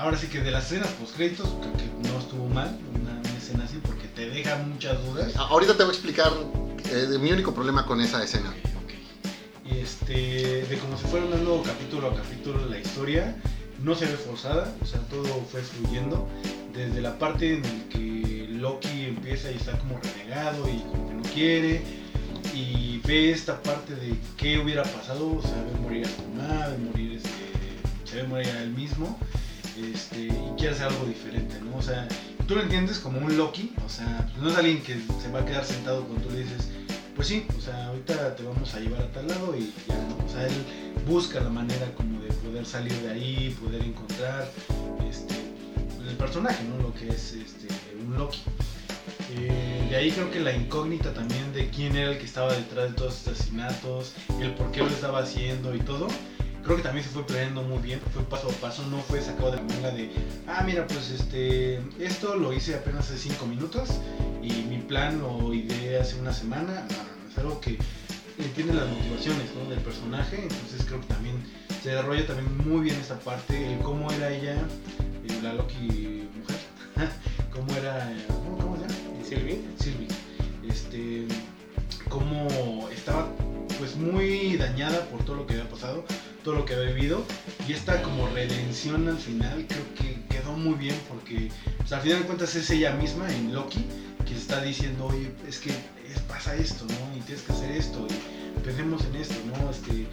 ahora 0.00 0.16
sí 0.16 0.28
que 0.28 0.40
de 0.40 0.50
las 0.52 0.66
escenas 0.66 0.88
post 0.92 1.16
créditos 1.16 1.48
creo 1.60 1.72
que 1.76 2.08
no 2.08 2.18
estuvo 2.20 2.46
mal 2.48 2.78
una, 2.94 3.10
una 3.18 3.38
escena 3.38 3.64
así 3.64 3.78
porque 3.84 4.06
te 4.08 4.30
deja 4.30 4.56
muchas 4.58 5.04
dudas. 5.04 5.34
A- 5.36 5.40
Ahorita 5.48 5.76
te 5.76 5.82
voy 5.82 5.90
a 5.92 5.94
explicar 5.94 6.32
eh, 6.92 7.18
mi 7.20 7.32
único 7.32 7.52
problema 7.52 7.84
con 7.84 8.00
esa 8.00 8.22
escena. 8.22 8.54
Este, 9.68 10.64
de 10.66 10.78
cómo 10.78 10.96
se 10.96 11.06
fueron 11.08 11.30
dando 11.30 11.62
capítulo 11.62 12.08
a 12.10 12.14
capítulo 12.14 12.64
la 12.66 12.78
historia, 12.78 13.36
no 13.82 13.94
se 13.94 14.06
ve 14.06 14.16
forzada, 14.16 14.74
o 14.82 14.86
sea, 14.86 15.00
todo 15.02 15.24
fue 15.50 15.62
fluyendo. 15.62 16.28
Desde 16.74 17.00
la 17.00 17.18
parte 17.18 17.54
en 17.54 17.62
la 17.62 17.88
que 17.90 18.46
Loki 18.50 19.06
empieza 19.06 19.50
y 19.50 19.56
está 19.56 19.78
como 19.78 19.98
renegado 19.98 20.68
y 20.68 20.78
como 20.90 21.08
que 21.08 21.14
no 21.14 21.22
quiere, 21.22 21.82
y 22.54 23.00
ve 23.06 23.30
esta 23.30 23.62
parte 23.62 23.94
de 23.94 24.14
qué 24.36 24.58
hubiera 24.58 24.82
pasado, 24.82 25.36
o 25.36 25.42
sea, 25.42 25.62
ve 25.62 25.80
morir 25.80 26.06
a 26.06 26.08
su 26.08 26.22
mamá, 26.28 26.68
ve 26.68 26.78
morir, 26.78 27.12
este, 27.12 27.30
se 28.04 28.16
ve 28.16 28.28
morir 28.28 28.48
a 28.48 28.62
él 28.62 28.70
mismo, 28.70 29.18
este, 29.76 30.26
y 30.26 30.54
quiere 30.56 30.74
hacer 30.74 30.86
algo 30.86 31.06
diferente, 31.06 31.60
¿no? 31.60 31.76
O 31.76 31.82
sea, 31.82 32.08
tú 32.46 32.56
lo 32.56 32.62
entiendes 32.62 32.98
como 32.98 33.18
un 33.18 33.36
Loki, 33.36 33.72
o 33.84 33.88
sea, 33.88 34.28
no 34.40 34.50
es 34.50 34.56
alguien 34.56 34.82
que 34.82 34.94
se 34.94 35.30
va 35.32 35.40
a 35.40 35.44
quedar 35.44 35.64
sentado 35.64 36.04
cuando 36.04 36.26
tú 36.26 36.34
le 36.34 36.40
dices, 36.40 36.68
pues 37.18 37.26
sí, 37.26 37.44
o 37.58 37.60
sea, 37.60 37.88
ahorita 37.88 38.36
te 38.36 38.44
vamos 38.44 38.72
a 38.72 38.78
llevar 38.78 39.02
a 39.02 39.10
tal 39.10 39.26
lado 39.26 39.52
y 39.56 39.74
ya, 39.88 39.96
¿no? 39.96 40.24
O 40.24 40.28
sea, 40.28 40.46
él 40.46 40.52
busca 41.04 41.40
la 41.40 41.50
manera 41.50 41.92
como 41.96 42.20
de 42.20 42.28
poder 42.28 42.64
salir 42.64 42.92
de 43.02 43.10
ahí, 43.10 43.56
poder 43.60 43.82
encontrar 43.82 44.48
este, 45.10 45.34
el 46.08 46.14
personaje, 46.16 46.62
¿no? 46.62 46.80
Lo 46.80 46.94
que 46.94 47.08
es 47.08 47.32
este, 47.32 47.66
un 48.06 48.16
Loki. 48.16 48.38
Eh, 49.32 49.88
de 49.90 49.96
ahí 49.96 50.12
creo 50.12 50.30
que 50.30 50.38
la 50.38 50.52
incógnita 50.52 51.12
también 51.12 51.52
de 51.52 51.68
quién 51.70 51.96
era 51.96 52.12
el 52.12 52.18
que 52.18 52.24
estaba 52.24 52.52
detrás 52.52 52.90
de 52.90 52.94
todos 52.94 53.16
estos 53.16 53.32
asesinatos, 53.34 54.12
el 54.40 54.54
por 54.54 54.70
qué 54.70 54.78
lo 54.78 54.86
estaba 54.86 55.18
haciendo 55.18 55.74
y 55.74 55.80
todo, 55.80 56.06
creo 56.62 56.76
que 56.76 56.84
también 56.84 57.04
se 57.04 57.10
fue 57.10 57.26
planeando 57.26 57.62
muy 57.62 57.78
bien, 57.78 58.00
fue 58.14 58.22
paso 58.22 58.48
a 58.48 58.52
paso, 58.60 58.86
no 58.86 58.98
fue 58.98 59.20
sacado 59.20 59.50
de 59.50 59.56
la 59.56 59.62
manga 59.64 59.90
de, 59.90 60.08
ah, 60.46 60.62
mira, 60.64 60.86
pues 60.86 61.10
este, 61.10 61.80
esto 61.98 62.36
lo 62.36 62.52
hice 62.52 62.76
apenas 62.76 63.10
hace 63.10 63.18
5 63.18 63.44
minutos 63.46 63.88
y 64.40 64.52
mi 64.68 64.78
plan 64.78 65.18
lo 65.18 65.52
ideé 65.52 65.98
hace 65.98 66.18
una 66.20 66.32
semana, 66.32 66.86
no, 67.42 67.50
no, 67.50 67.60
es 67.60 67.60
algo 67.60 67.60
que 67.60 67.78
entiende 68.38 68.74
las 68.74 68.88
motivaciones 68.88 69.46
¿no? 69.54 69.70
del 69.70 69.80
personaje, 69.80 70.42
entonces 70.42 70.84
creo 70.86 71.00
que 71.00 71.06
también 71.06 71.42
se 71.82 71.90
desarrolla 71.90 72.26
también 72.26 72.56
muy 72.68 72.82
bien 72.82 72.96
esta 73.00 73.18
parte, 73.18 73.74
el 73.74 73.78
cómo 73.80 74.10
era 74.10 74.30
ella, 74.30 74.54
eh, 74.54 75.38
la 75.42 75.54
Loki 75.54 76.28
mujer, 76.36 76.56
cómo 77.52 77.72
era, 77.76 78.12
¿cómo, 78.28 78.58
cómo 78.58 78.76
se 78.76 78.82
llama? 78.82 79.24
Sylvie. 79.28 79.60
Sylvie. 79.78 80.08
Este, 80.66 81.26
cómo 82.08 82.88
estaba 82.90 83.28
pues 83.78 83.96
muy 83.96 84.56
dañada 84.56 85.04
por 85.06 85.24
todo 85.24 85.36
lo 85.36 85.46
que 85.46 85.54
había 85.54 85.68
pasado, 85.68 86.04
todo 86.42 86.54
lo 86.54 86.64
que 86.64 86.74
había 86.74 86.94
vivido 86.94 87.22
y 87.68 87.72
esta 87.72 88.02
como 88.02 88.26
redención 88.28 89.08
al 89.08 89.18
final 89.18 89.66
creo 89.68 89.84
que 89.94 90.24
quedó 90.34 90.52
muy 90.52 90.74
bien 90.74 90.96
porque 91.08 91.50
pues, 91.76 91.92
al 91.92 92.00
final 92.00 92.20
de 92.20 92.26
cuentas 92.26 92.54
es 92.56 92.70
ella 92.70 92.92
misma 92.92 93.32
en 93.32 93.54
Loki 93.54 93.84
que 94.26 94.34
está 94.34 94.60
diciendo, 94.62 95.06
oye, 95.06 95.30
es 95.46 95.58
que 95.58 95.70
pasa 96.20 96.54
esto, 96.56 96.84
¿no? 96.86 97.16
Y 97.16 97.20
tienes 97.20 97.44
que 97.44 97.52
hacer 97.52 97.70
esto 97.72 98.06
y 98.08 98.60
pensemos 98.60 99.04
en 99.04 99.16
esto, 99.16 99.34
¿no? 99.46 99.70
Este, 99.70 100.06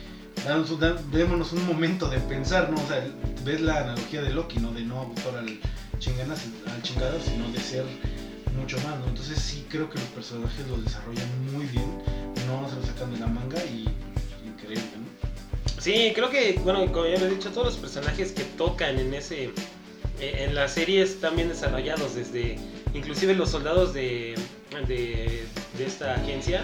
danos 0.45 0.69
démonos 1.11 1.53
un 1.53 1.65
momento 1.65 2.09
de 2.09 2.19
pensar, 2.19 2.69
¿no? 2.69 2.81
O 2.81 2.87
sea, 2.87 3.05
ves 3.43 3.61
la 3.61 3.79
analogía 3.79 4.21
de 4.21 4.31
Loki, 4.31 4.59
¿no? 4.59 4.71
De 4.71 4.81
no 4.81 5.01
abusar 5.01 5.37
al 5.37 5.59
chinganas, 5.99 6.45
al 6.67 6.81
chingado, 6.81 7.19
sino 7.21 7.49
de 7.51 7.59
ser 7.59 7.85
mucho 8.57 8.77
más, 8.77 8.99
¿no? 8.99 9.07
Entonces 9.07 9.39
sí 9.39 9.65
creo 9.69 9.89
que 9.89 9.99
los 9.99 10.07
personajes 10.09 10.67
los 10.67 10.83
desarrollan 10.83 11.53
muy 11.53 11.65
bien, 11.67 11.89
no 12.47 12.69
se 12.69 12.75
los 12.75 12.85
sacan 12.85 13.11
de 13.13 13.19
la 13.19 13.27
manga 13.27 13.63
y 13.65 13.87
increíble, 14.45 14.83
¿no? 14.97 15.81
Sí, 15.81 16.13
creo 16.15 16.29
que, 16.29 16.59
bueno, 16.63 16.91
como 16.91 17.05
ya 17.05 17.19
lo 17.19 17.25
he 17.25 17.29
dicho, 17.29 17.51
todos 17.51 17.67
los 17.67 17.77
personajes 17.77 18.31
que 18.31 18.43
tocan 18.43 18.97
en 18.97 19.13
ese 19.13 19.51
eh, 20.19 20.45
en 20.47 20.55
la 20.55 20.67
serie 20.67 21.01
están 21.01 21.35
bien 21.35 21.49
desarrollados, 21.49 22.15
desde 22.15 22.57
inclusive 22.93 23.35
los 23.35 23.49
soldados 23.49 23.93
de, 23.93 24.35
de, 24.87 25.43
de 25.77 25.85
esta 25.85 26.15
agencia. 26.15 26.63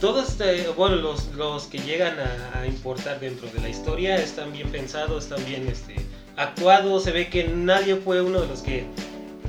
Todos, 0.00 0.38
eh, 0.40 0.68
bueno, 0.76 0.96
los, 0.96 1.28
los 1.34 1.64
que 1.66 1.78
llegan 1.78 2.16
a, 2.20 2.60
a 2.60 2.66
importar 2.66 3.18
dentro 3.18 3.48
de 3.48 3.60
la 3.60 3.68
historia 3.68 4.16
están 4.16 4.52
bien 4.52 4.70
pensados, 4.70 5.24
están 5.24 5.44
bien 5.46 5.66
este, 5.68 5.96
actuados. 6.36 7.04
Se 7.04 7.12
ve 7.12 7.28
que 7.28 7.44
nadie 7.48 7.96
fue 7.96 8.20
uno 8.20 8.40
de 8.40 8.46
los 8.46 8.60
que. 8.60 8.86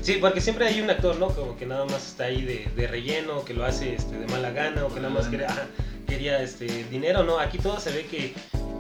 Sí, 0.02 0.20
porque 0.22 0.40
siempre 0.40 0.66
hay 0.68 0.80
un 0.80 0.90
actor, 0.90 1.18
¿no? 1.18 1.28
Como 1.30 1.58
que 1.58 1.66
nada 1.66 1.84
más 1.86 2.08
está 2.08 2.26
ahí 2.26 2.44
de, 2.44 2.70
de 2.76 2.88
relleno, 2.88 3.44
que 3.44 3.54
lo 3.54 3.66
hace 3.66 3.96
este, 3.96 4.18
de 4.18 4.26
mala 4.28 4.52
gana 4.52 4.86
o 4.86 4.94
que 4.94 5.02
nada 5.02 5.14
más 5.14 5.28
quería, 5.28 5.68
quería 6.08 6.42
este, 6.42 6.86
dinero, 6.86 7.24
¿no? 7.24 7.40
Aquí 7.40 7.58
todo 7.58 7.80
se 7.80 7.92
ve 7.92 8.06
que 8.06 8.34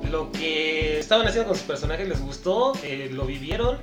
lo 0.09 0.31
que 0.31 0.99
estaban 0.99 1.27
haciendo 1.27 1.49
con 1.49 1.57
sus 1.57 1.67
personajes 1.67 2.07
les 2.07 2.21
gustó, 2.21 2.71
eh, 2.83 3.09
lo 3.11 3.25
vivieron. 3.25 3.77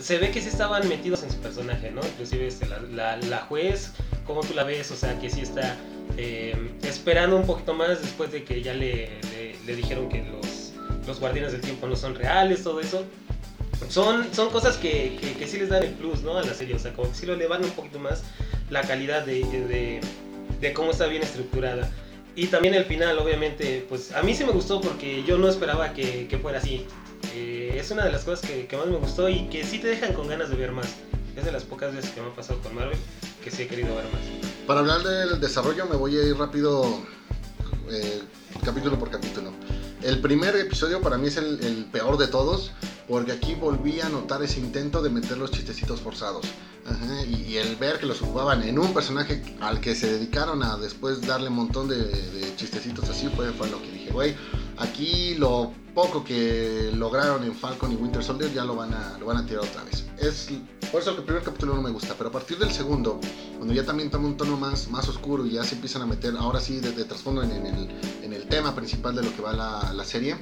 Se 0.00 0.16
ve 0.16 0.30
que 0.30 0.40
sí 0.40 0.48
estaban 0.48 0.88
metidos 0.88 1.22
en 1.22 1.30
su 1.30 1.38
personaje, 1.38 1.90
¿no? 1.90 2.00
Inclusive 2.02 2.46
este, 2.46 2.66
la, 2.66 2.80
la, 2.80 3.16
la 3.16 3.38
juez, 3.38 3.92
como 4.26 4.40
tú 4.40 4.54
la 4.54 4.64
ves, 4.64 4.90
o 4.90 4.96
sea, 4.96 5.18
que 5.18 5.30
sí 5.30 5.40
está 5.40 5.76
eh, 6.16 6.54
esperando 6.82 7.36
un 7.36 7.46
poquito 7.46 7.74
más 7.74 8.00
después 8.02 8.32
de 8.32 8.44
que 8.44 8.62
ya 8.62 8.74
le, 8.74 9.20
le, 9.30 9.56
le 9.64 9.76
dijeron 9.76 10.08
que 10.08 10.24
los, 10.24 10.72
los 11.06 11.20
guardianes 11.20 11.52
del 11.52 11.60
tiempo 11.60 11.86
no 11.86 11.96
son 11.96 12.14
reales, 12.14 12.62
todo 12.62 12.80
eso. 12.80 13.04
Son, 13.88 14.26
son 14.34 14.50
cosas 14.50 14.78
que, 14.78 15.16
que, 15.20 15.34
que 15.34 15.46
sí 15.46 15.58
les 15.58 15.68
dan 15.68 15.82
el 15.82 15.92
plus, 15.92 16.22
¿no? 16.22 16.38
A 16.38 16.42
la 16.42 16.54
serie, 16.54 16.74
o 16.74 16.78
sea, 16.78 16.92
como 16.94 17.10
que 17.10 17.14
sí 17.14 17.26
lo 17.26 17.34
elevan 17.34 17.62
un 17.62 17.70
poquito 17.70 17.98
más 17.98 18.22
la 18.70 18.80
calidad 18.80 19.24
de, 19.26 19.44
de, 19.44 20.00
de 20.60 20.72
cómo 20.72 20.92
está 20.92 21.06
bien 21.06 21.22
estructurada. 21.22 21.90
Y 22.34 22.46
también 22.46 22.74
el 22.74 22.84
final, 22.84 23.18
obviamente, 23.18 23.84
pues 23.88 24.12
a 24.12 24.22
mí 24.22 24.34
sí 24.34 24.44
me 24.44 24.52
gustó 24.52 24.80
porque 24.80 25.24
yo 25.24 25.38
no 25.38 25.48
esperaba 25.48 25.92
que, 25.92 26.26
que 26.26 26.38
fuera 26.38 26.58
así. 26.58 26.86
Eh, 27.34 27.76
es 27.78 27.90
una 27.90 28.04
de 28.04 28.12
las 28.12 28.24
cosas 28.24 28.48
que, 28.48 28.66
que 28.66 28.76
más 28.76 28.86
me 28.86 28.96
gustó 28.96 29.28
y 29.28 29.46
que 29.48 29.62
sí 29.64 29.78
te 29.78 29.88
dejan 29.88 30.14
con 30.14 30.26
ganas 30.26 30.48
de 30.50 30.56
ver 30.56 30.72
más. 30.72 30.96
Es 31.36 31.44
de 31.44 31.52
las 31.52 31.64
pocas 31.64 31.94
veces 31.94 32.10
que 32.10 32.20
me 32.22 32.28
ha 32.28 32.34
pasado 32.34 32.58
con 32.60 32.74
Marvel 32.74 32.98
que 33.46 33.52
sí 33.52 33.62
he 33.62 33.68
querido 33.68 33.94
ver 33.94 34.06
más. 34.06 34.22
Para 34.66 34.80
hablar 34.80 35.04
del 35.04 35.38
desarrollo 35.40 35.86
me 35.86 35.94
voy 35.94 36.16
a 36.16 36.22
ir 36.24 36.36
rápido 36.36 37.00
eh, 37.88 38.20
capítulo 38.64 38.98
por 38.98 39.08
capítulo. 39.08 39.52
El 40.02 40.20
primer 40.20 40.56
episodio 40.56 41.00
para 41.00 41.16
mí 41.16 41.28
es 41.28 41.36
el, 41.36 41.62
el 41.62 41.84
peor 41.84 42.18
de 42.18 42.26
todos 42.26 42.72
porque 43.06 43.30
aquí 43.30 43.54
volví 43.54 44.00
a 44.00 44.08
notar 44.08 44.42
ese 44.42 44.58
intento 44.58 45.00
de 45.00 45.10
meter 45.10 45.38
los 45.38 45.52
chistecitos 45.52 46.00
forzados. 46.00 46.44
Ajá, 46.86 47.22
y, 47.24 47.52
y 47.52 47.56
el 47.58 47.76
ver 47.76 48.00
que 48.00 48.06
los 48.06 48.20
ocupaban 48.20 48.64
en 48.64 48.80
un 48.80 48.92
personaje 48.92 49.40
al 49.60 49.80
que 49.80 49.94
se 49.94 50.10
dedicaron 50.10 50.64
a 50.64 50.76
después 50.76 51.24
darle 51.24 51.48
un 51.48 51.54
montón 51.54 51.86
de, 51.86 51.98
de 51.98 52.56
chistecitos 52.56 53.08
así 53.08 53.28
fue, 53.28 53.52
fue 53.52 53.70
lo 53.70 53.80
que 53.80 53.92
dije, 53.92 54.10
güey, 54.10 54.34
aquí 54.78 55.34
lo 55.36 55.72
poco 55.94 56.22
que 56.24 56.90
lograron 56.94 57.42
en 57.44 57.54
Falcon 57.54 57.92
y 57.92 57.96
Winter 57.96 58.22
Soldier 58.22 58.52
ya 58.52 58.64
lo 58.64 58.76
van 58.76 58.92
a, 58.92 59.16
lo 59.18 59.26
van 59.26 59.38
a 59.38 59.46
tirar 59.46 59.64
otra 59.64 59.82
vez. 59.84 60.04
Es 60.18 60.48
por 60.92 61.00
eso 61.00 61.12
que 61.14 61.20
el 61.20 61.24
primer 61.24 61.42
capítulo 61.42 61.74
no 61.74 61.82
me 61.82 61.90
gusta, 61.90 62.14
pero 62.16 62.28
a 62.28 62.32
partir 62.32 62.58
del 62.58 62.70
segundo, 62.70 63.18
cuando 63.56 63.72
ya 63.74 63.84
también 63.84 64.10
toma 64.10 64.26
un 64.28 64.36
tono 64.36 64.56
más, 64.56 64.88
más 64.88 65.08
oscuro 65.08 65.46
y 65.46 65.52
ya 65.52 65.64
se 65.64 65.74
empiezan 65.74 66.02
a 66.02 66.06
meter, 66.06 66.34
ahora 66.38 66.60
sí, 66.60 66.80
de, 66.80 66.92
de 66.92 67.04
trasfondo 67.04 67.42
en, 67.42 67.50
en 67.52 67.66
el, 67.66 67.88
en 68.22 68.32
el 68.32 68.46
tema 68.46 68.74
principal 68.74 69.14
de 69.14 69.22
lo 69.22 69.34
que 69.34 69.42
va 69.42 69.52
la, 69.52 69.92
la 69.94 70.04
serie, 70.04 70.36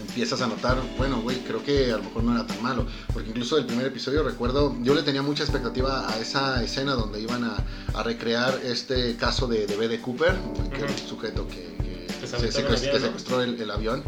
empiezas 0.00 0.42
a 0.42 0.46
notar, 0.46 0.76
bueno, 0.98 1.20
güey, 1.22 1.38
creo 1.44 1.62
que 1.62 1.92
a 1.92 1.96
lo 1.96 2.02
mejor 2.02 2.24
no 2.24 2.34
era 2.34 2.46
tan 2.46 2.60
malo. 2.62 2.86
Porque 3.12 3.30
incluso 3.30 3.56
el 3.56 3.66
primer 3.66 3.86
episodio, 3.86 4.22
recuerdo, 4.22 4.76
yo 4.82 4.94
le 4.94 5.02
tenía 5.02 5.22
mucha 5.22 5.42
expectativa 5.44 6.08
a 6.10 6.18
esa 6.18 6.62
escena 6.62 6.94
donde 6.94 7.20
iban 7.20 7.44
a, 7.44 7.56
a 7.94 8.02
recrear 8.02 8.60
este 8.64 9.16
caso 9.16 9.46
de, 9.46 9.66
de 9.66 9.76
B.D. 9.76 10.00
Cooper, 10.00 10.34
que 10.70 10.76
era 10.78 10.86
un 10.86 10.92
Ujú. 10.92 11.08
sujeto 11.08 11.46
que, 11.48 11.74
que 11.82 11.91
Que 12.22 12.26
se- 12.26 12.52
secuestró 12.52 12.62
secuest- 12.76 12.82
el 12.84 12.90
avión, 12.90 12.92
que 12.92 12.98
¿no? 13.00 13.06
secuestró 13.06 13.42
el, 13.42 13.60
el 13.60 13.70
avión. 13.70 14.04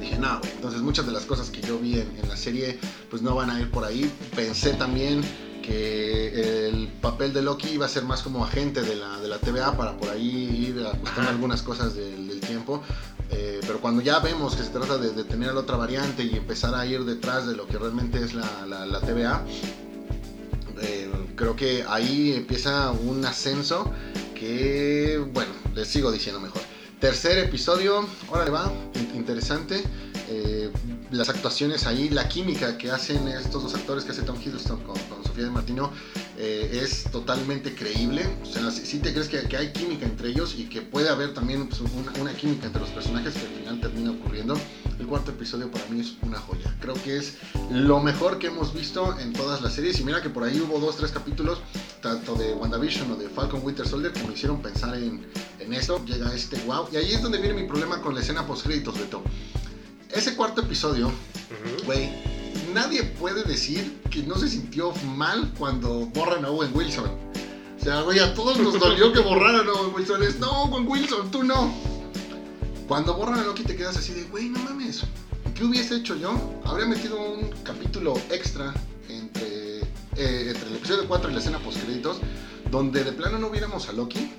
Dije, 0.00 0.18
no, 0.18 0.38
güey. 0.40 0.52
Entonces 0.52 0.80
muchas 0.80 1.06
de 1.06 1.12
las 1.12 1.24
cosas 1.24 1.50
que 1.50 1.60
yo 1.62 1.78
vi 1.78 1.94
en, 2.00 2.16
en 2.22 2.28
la 2.28 2.36
serie, 2.36 2.78
pues 3.10 3.22
no 3.22 3.34
van 3.34 3.50
a 3.50 3.60
ir 3.60 3.70
por 3.70 3.84
ahí. 3.84 4.10
Pensé 4.34 4.72
también 4.74 5.22
que 5.62 6.68
el 6.68 6.88
papel 7.00 7.32
de 7.32 7.42
Loki 7.42 7.70
iba 7.70 7.86
a 7.86 7.88
ser 7.88 8.04
más 8.04 8.22
como 8.22 8.44
agente 8.44 8.82
de 8.82 8.94
la, 8.96 9.20
de 9.20 9.26
la 9.28 9.38
TVA 9.38 9.76
para 9.76 9.96
por 9.96 10.08
ahí 10.10 10.68
ir 10.68 10.86
ajustando 10.86 11.30
algunas 11.30 11.62
cosas 11.62 11.94
del, 11.94 12.28
del 12.28 12.40
tiempo. 12.40 12.82
Eh, 13.30 13.60
pero 13.66 13.80
cuando 13.80 14.02
ya 14.02 14.20
vemos 14.20 14.54
que 14.54 14.62
se 14.62 14.68
trata 14.70 14.96
de, 14.98 15.10
de 15.10 15.24
tener 15.24 15.52
la 15.54 15.60
otra 15.60 15.76
variante 15.76 16.22
y 16.22 16.36
empezar 16.36 16.74
a 16.76 16.86
ir 16.86 17.04
detrás 17.04 17.46
de 17.48 17.56
lo 17.56 17.66
que 17.66 17.78
realmente 17.78 18.22
es 18.22 18.34
la, 18.34 18.64
la, 18.68 18.86
la 18.86 19.00
TVA, 19.00 19.44
eh, 20.82 21.10
creo 21.34 21.56
que 21.56 21.84
ahí 21.88 22.34
empieza 22.34 22.90
un 22.92 23.24
ascenso 23.24 23.90
que, 24.34 25.24
bueno, 25.32 25.50
les 25.74 25.88
sigo 25.88 26.12
diciendo 26.12 26.40
mejor. 26.40 26.62
Tercer 27.00 27.38
episodio, 27.38 28.06
órale 28.30 28.50
va, 28.50 28.72
in- 28.94 29.16
interesante. 29.16 29.82
Eh, 30.28 30.72
las 31.12 31.28
actuaciones 31.28 31.86
ahí, 31.86 32.08
la 32.08 32.26
química 32.28 32.76
que 32.78 32.90
hacen 32.90 33.28
estos 33.28 33.62
dos 33.62 33.74
actores 33.74 34.04
que 34.04 34.10
hace 34.10 34.22
Tom 34.22 34.36
Hiddleston 34.40 34.80
con, 34.82 34.96
Sofía 35.24 35.44
de 35.44 35.50
Martino 35.50 35.92
eh, 36.38 36.80
es 36.82 37.04
totalmente 37.12 37.74
creíble. 37.74 38.26
O 38.42 38.46
sea, 38.46 38.70
si, 38.70 38.98
te 38.98 39.12
crees 39.12 39.28
que, 39.28 39.42
que 39.42 39.56
hay 39.56 39.72
química 39.72 40.06
entre 40.06 40.30
ellos 40.30 40.54
y 40.58 40.64
que 40.64 40.80
puede 40.80 41.10
haber 41.10 41.34
también 41.34 41.68
pues, 41.68 41.80
una, 41.82 42.12
una 42.20 42.32
química 42.34 42.66
entre 42.66 42.80
los 42.80 42.90
personajes 42.90 43.34
que 43.34 43.40
al 43.40 43.52
final 43.52 43.80
termina 43.80 44.10
ocurriendo. 44.12 44.58
El 44.98 45.06
cuarto 45.06 45.30
episodio 45.30 45.70
para 45.70 45.84
mí 45.88 46.00
es 46.00 46.14
una 46.22 46.38
joya. 46.38 46.74
Creo 46.80 46.94
que 46.94 47.18
es 47.18 47.36
lo 47.70 48.00
mejor 48.00 48.38
que 48.38 48.46
hemos 48.46 48.72
visto 48.72 49.16
en 49.20 49.32
todas 49.34 49.60
las 49.60 49.74
series. 49.74 50.00
Y 50.00 50.04
mira 50.04 50.22
que 50.22 50.30
por 50.30 50.42
ahí 50.44 50.58
hubo 50.60 50.80
dos, 50.80 50.96
tres 50.96 51.12
capítulos, 51.12 51.58
tanto 52.00 52.34
de 52.34 52.54
WandaVision 52.54 53.12
o 53.12 53.16
de 53.16 53.28
Falcon 53.28 53.60
Winter 53.62 53.86
Soldier, 53.86 54.12
que 54.12 54.26
me 54.26 54.32
hicieron 54.32 54.60
pensar 54.62 54.96
en, 54.96 55.26
en 55.66 55.74
esto. 55.74 56.02
Llega 56.04 56.32
este 56.34 56.56
wow. 56.62 56.88
Y 56.92 56.96
ahí 56.96 57.12
es 57.12 57.22
donde 57.22 57.38
viene 57.38 57.60
mi 57.60 57.68
problema 57.68 58.00
con 58.00 58.14
la 58.14 58.20
escena 58.20 58.46
post 58.46 58.64
créditos, 58.64 58.98
Beto. 58.98 59.22
Ese 60.10 60.34
cuarto 60.34 60.62
episodio, 60.62 61.10
güey, 61.84 62.10
nadie 62.72 63.02
puede 63.02 63.42
decir 63.44 64.00
que 64.10 64.22
no 64.22 64.36
se 64.38 64.48
sintió 64.48 64.92
mal 65.16 65.52
cuando 65.58 66.06
borran 66.06 66.44
a 66.44 66.50
Owen 66.50 66.70
Wilson. 66.72 67.10
O 67.80 67.84
sea, 67.84 68.02
güey, 68.02 68.18
a 68.20 68.34
todos 68.34 68.58
nos 68.58 68.78
dolió 68.78 69.12
que 69.12 69.20
borraran 69.20 69.68
a 69.68 69.72
Owen 69.72 69.94
Wilson. 69.94 70.22
Es, 70.22 70.38
no, 70.38 70.64
Owen 70.64 70.86
Wilson, 70.88 71.30
tú 71.30 71.42
no. 71.42 71.72
Cuando 72.88 73.14
borran 73.14 73.40
a 73.40 73.44
Loki 73.44 73.64
te 73.64 73.74
quedas 73.74 73.96
así 73.96 74.12
de, 74.12 74.24
güey, 74.24 74.48
no 74.48 74.60
mames. 74.60 75.02
¿Qué 75.54 75.64
hubiese 75.64 75.96
hecho 75.96 76.14
yo? 76.16 76.32
Habría 76.64 76.86
metido 76.86 77.20
un 77.20 77.50
capítulo 77.64 78.14
extra 78.30 78.72
entre, 79.08 79.80
eh, 80.16 80.50
entre 80.50 80.68
el 80.68 80.76
episodio 80.76 81.08
4 81.08 81.30
y 81.30 81.32
la 81.32 81.40
escena 81.40 81.58
post 81.58 81.82
créditos, 81.82 82.18
donde 82.70 83.02
de 83.02 83.12
plano 83.12 83.38
no 83.38 83.50
viéramos 83.50 83.88
a 83.88 83.92
Loki, 83.92 84.30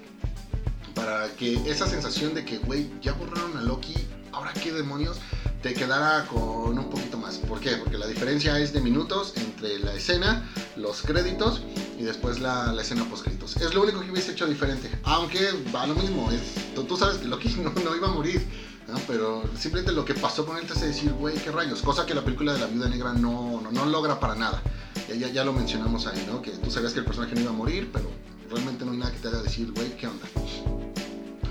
para 1.08 1.34
que 1.36 1.54
esa 1.72 1.88
sensación 1.88 2.34
de 2.34 2.44
que, 2.44 2.58
güey, 2.58 2.92
ya 3.02 3.14
borraron 3.14 3.56
a 3.56 3.62
Loki, 3.62 3.94
ahora 4.34 4.52
qué 4.52 4.74
demonios, 4.74 5.16
te 5.62 5.74
quedara 5.74 6.26
con 6.26 6.78
un 6.78 6.90
poquito 6.90 7.18
más. 7.18 7.38
¿Por 7.38 7.62
qué? 7.62 7.78
Porque 7.78 7.98
la 7.98 8.08
diferencia 8.08 8.60
es 8.60 8.74
de 8.74 8.82
minutos 8.82 9.32
entre 9.38 9.80
la 9.80 9.94
escena, 9.94 10.46
los 10.76 11.02
créditos 11.04 11.62
y 11.98 12.04
después 12.04 12.42
la, 12.42 12.74
la 12.74 12.82
escena 12.82 13.06
post 13.06 13.24
créditos. 13.24 13.56
Es 13.56 13.74
lo 13.74 13.84
único 13.84 14.02
que 14.02 14.12
hubiese 14.12 14.34
hecho 14.34 14.48
diferente. 14.48 14.92
Aunque 15.04 15.48
va 15.74 15.88
lo 15.88 15.96
mismo, 15.96 16.30
es, 16.30 16.42
tú, 16.76 16.84
tú 16.84 16.98
sabes 16.98 17.20
que 17.20 17.26
Loki 17.30 17.56
no, 17.62 17.72
no 17.72 17.96
iba 17.96 18.10
a 18.10 18.12
morir. 18.12 18.46
¿no? 18.90 19.00
Pero 19.08 19.44
simplemente 19.58 19.94
lo 19.94 20.04
que 20.04 20.14
pasó 20.14 20.46
con 20.46 20.58
él 20.58 20.68
te 20.68 20.74
hace 20.74 20.88
decir, 20.88 21.14
güey, 21.14 21.36
qué 21.36 21.52
rayos. 21.52 21.82
Cosa 21.84 22.06
que 22.06 22.16
la 22.16 22.22
película 22.26 22.52
de 22.52 22.60
la 22.60 22.66
Viuda 22.66 22.90
Negra 22.90 23.14
no, 23.14 23.62
no, 23.62 23.72
no 23.72 23.86
logra 23.86 24.20
para 24.20 24.36
nada. 24.36 24.62
Ya, 25.08 25.16
ya, 25.16 25.30
ya 25.30 25.46
lo 25.46 25.54
mencionamos 25.54 26.06
ahí, 26.06 26.28
¿no? 26.30 26.42
Que 26.42 26.52
tú 26.52 26.70
sabías 26.70 26.92
que 26.92 27.00
el 27.00 27.06
personaje 27.06 27.34
no 27.34 27.42
iba 27.42 27.52
a 27.52 27.54
morir, 27.54 27.90
pero 27.94 28.12
realmente 28.50 28.84
no 28.84 28.92
hay 28.92 28.98
nada 28.98 29.14
que 29.14 29.20
te 29.20 29.30
haga 29.30 29.42
decir, 29.42 29.72
güey, 29.72 29.96
¿qué 29.96 30.08
onda? 30.08 30.26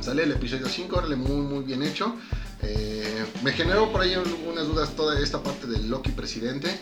Sale 0.06 0.22
el 0.22 0.30
episodio 0.30 0.68
5, 0.68 0.98
órale, 0.98 1.16
muy, 1.16 1.40
muy 1.40 1.64
bien 1.64 1.82
hecho. 1.82 2.14
Eh, 2.62 3.26
me 3.42 3.50
generó 3.50 3.90
por 3.90 4.02
ahí 4.02 4.14
algunas 4.14 4.64
dudas 4.68 4.94
toda 4.94 5.18
esta 5.18 5.42
parte 5.42 5.66
del 5.66 5.90
Loki 5.90 6.12
presidente. 6.12 6.78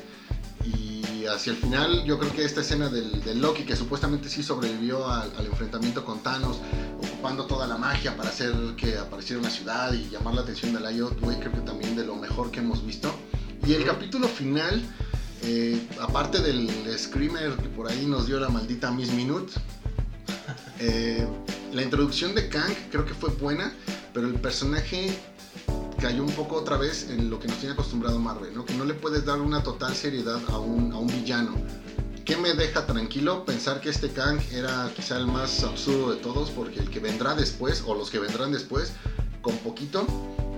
Y 0.62 1.25
hacia 1.25 1.52
el 1.52 1.57
final, 1.57 2.04
yo 2.04 2.19
creo 2.19 2.31
que 2.35 2.45
esta 2.45 2.61
escena 2.61 2.90
del, 2.90 3.25
del 3.25 3.40
Loki, 3.40 3.62
que 3.62 3.76
supuestamente 3.76 4.28
sí 4.28 4.43
sobrevivió 4.43 5.09
al, 5.09 5.35
al, 5.38 5.47
enfrentamiento 5.47 6.04
con 6.04 6.23
Thanos, 6.23 6.59
ocupando 6.99 7.47
toda 7.47 7.66
la 7.66 7.78
magia 7.78 8.14
para 8.14 8.28
hacer 8.28 8.52
que 8.76 8.99
apareciera 8.99 9.40
una 9.40 9.49
ciudad 9.49 9.90
y 9.95 10.11
llamar 10.11 10.35
la 10.35 10.43
atención 10.43 10.75
de 10.75 10.81
la 10.81 10.93
IoT, 10.93 11.19
güey, 11.23 11.38
creo 11.38 11.52
que 11.52 11.61
también 11.61 11.97
de 11.97 12.04
lo 12.04 12.16
mejor 12.16 12.50
que 12.50 12.61
hemos 12.61 12.85
visto. 12.85 13.11
Y 13.66 13.73
el 13.73 13.87
capítulo 13.87 14.28
final, 14.28 14.83
eh, 15.45 15.81
aparte 15.99 16.43
del 16.43 16.69
screamer 16.99 17.52
que 17.57 17.71
por 17.71 17.88
ahí 17.88 18.04
nos 18.04 18.26
dio 18.26 18.38
la 18.38 18.50
maldita 18.50 18.90
Miss 18.90 19.14
Minute, 19.14 19.54
eh, 20.78 21.26
la 21.75 21.83
introducción 21.83 22.35
de 22.35 22.49
Kang 22.49 22.73
creo 22.90 23.04
que 23.04 23.14
fue 23.14 23.31
buena, 23.31 23.75
pero 24.12 24.28
el 24.28 24.35
personaje 24.35 25.12
cayó 26.00 26.23
un 26.23 26.31
poco 26.31 26.57
otra 26.57 26.76
vez 26.76 27.09
en 27.11 27.28
lo 27.28 27.40
que 27.40 27.49
nos 27.49 27.59
tiene 27.59 27.73
acostumbrado 27.73 28.19
Marvel, 28.19 28.54
¿no? 28.54 28.64
que 28.64 28.75
no 28.75 28.85
le 28.85 28.95
puedes 28.95 29.25
dar 29.25 29.40
una 29.40 29.62
total 29.62 29.95
seriedad 29.95 30.40
a 30.49 30.59
un, 30.59 30.93
a 30.93 30.99
un 30.99 31.09
villano. 31.09 31.54
¿Qué 32.25 32.37
me 32.37 32.54
deja 32.54 32.87
tranquilo? 32.87 33.45
Pensar 33.45 33.81
que 33.81 33.90
este 33.90 34.09
Kang 34.09 34.40
era 34.52 34.90
quizá 34.95 35.19
el 35.19 35.26
más 35.26 35.62
absurdo 35.64 36.11
de 36.14 36.16
todos, 36.16 36.50
porque 36.50 36.78
el 36.78 36.88
que 36.88 37.00
vendrá 37.00 37.35
después, 37.35 37.83
o 37.87 37.95
los 37.95 38.11
que 38.11 38.19
vendrán 38.19 38.52
después, 38.52 38.93
con 39.43 39.57
poquito, 39.59 40.07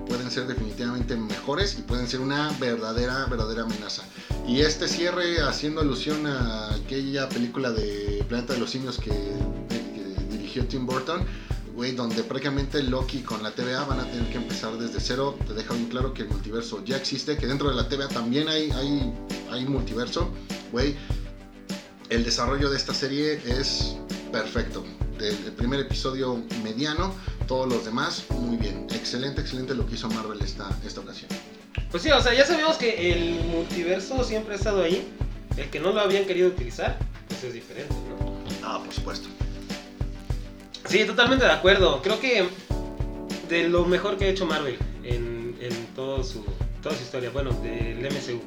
pueden 0.06 0.30
ser 0.30 0.46
definitivamente 0.46 1.16
mejores 1.16 1.76
y 1.78 1.82
pueden 1.82 2.06
ser 2.06 2.20
una 2.20 2.52
verdadera, 2.60 3.24
verdadera 3.26 3.62
amenaza. 3.62 4.04
Y 4.46 4.60
este 4.60 4.86
cierre 4.86 5.40
haciendo 5.40 5.80
alusión 5.80 6.26
a 6.26 6.74
aquella 6.74 7.28
película 7.28 7.72
de 7.72 8.24
Planeta 8.28 8.52
de 8.52 8.60
los 8.60 8.70
Simios 8.70 8.98
que, 8.98 9.10
dirigió 10.56 10.66
Tim 10.66 10.86
Burton, 10.86 11.24
güey, 11.74 11.92
donde 11.92 12.22
prácticamente 12.22 12.82
Loki 12.82 13.20
con 13.20 13.42
la 13.42 13.50
TVA 13.50 13.84
van 13.84 14.00
a 14.00 14.04
tener 14.04 14.28
que 14.30 14.38
empezar 14.38 14.76
desde 14.78 15.00
cero. 15.00 15.36
Te 15.46 15.52
deja 15.52 15.74
bien 15.74 15.88
claro 15.88 16.14
que 16.14 16.22
el 16.22 16.28
multiverso 16.28 16.82
ya 16.84 16.96
existe, 16.96 17.36
que 17.36 17.46
dentro 17.46 17.68
de 17.68 17.76
la 17.76 17.88
TVA 17.88 18.08
también 18.08 18.48
hay, 18.48 18.70
hay, 18.70 19.12
hay 19.50 19.64
multiverso, 19.66 20.30
güey. 20.72 20.96
El 22.08 22.24
desarrollo 22.24 22.70
de 22.70 22.76
esta 22.76 22.94
serie 22.94 23.40
es 23.46 23.96
perfecto. 24.32 24.84
Del 25.18 25.34
primer 25.52 25.80
episodio 25.80 26.42
mediano, 26.62 27.14
todos 27.46 27.68
los 27.68 27.84
demás, 27.84 28.24
muy 28.30 28.56
bien. 28.56 28.86
Excelente, 28.90 29.40
excelente 29.40 29.74
lo 29.74 29.86
que 29.86 29.94
hizo 29.94 30.08
Marvel 30.08 30.40
esta, 30.42 30.68
esta 30.86 31.00
ocasión. 31.00 31.30
Pues 31.90 32.02
sí, 32.02 32.10
o 32.10 32.20
sea, 32.20 32.34
ya 32.34 32.46
sabemos 32.46 32.76
que 32.76 33.12
el 33.12 33.44
multiverso 33.46 34.22
siempre 34.24 34.54
ha 34.54 34.56
estado 34.56 34.82
ahí. 34.82 35.06
El 35.56 35.70
que 35.70 35.80
no 35.80 35.92
lo 35.92 36.00
habían 36.00 36.26
querido 36.26 36.48
utilizar, 36.48 36.98
pues 37.28 37.44
es 37.44 37.54
diferente, 37.54 37.94
¿no? 38.10 38.36
Ah, 38.62 38.82
por 38.84 38.92
supuesto. 38.92 39.28
Sí, 40.88 41.04
totalmente 41.04 41.44
de 41.44 41.50
acuerdo. 41.52 42.00
Creo 42.02 42.20
que 42.20 42.48
de 43.48 43.68
lo 43.68 43.84
mejor 43.84 44.16
que 44.16 44.26
ha 44.26 44.28
hecho 44.28 44.46
Marvel 44.46 44.78
en, 45.02 45.56
en 45.60 45.86
todo 45.94 46.22
su, 46.24 46.44
toda 46.82 46.94
su 46.96 47.02
historia, 47.02 47.30
bueno, 47.30 47.50
del 47.62 47.98
MCU. 48.00 48.40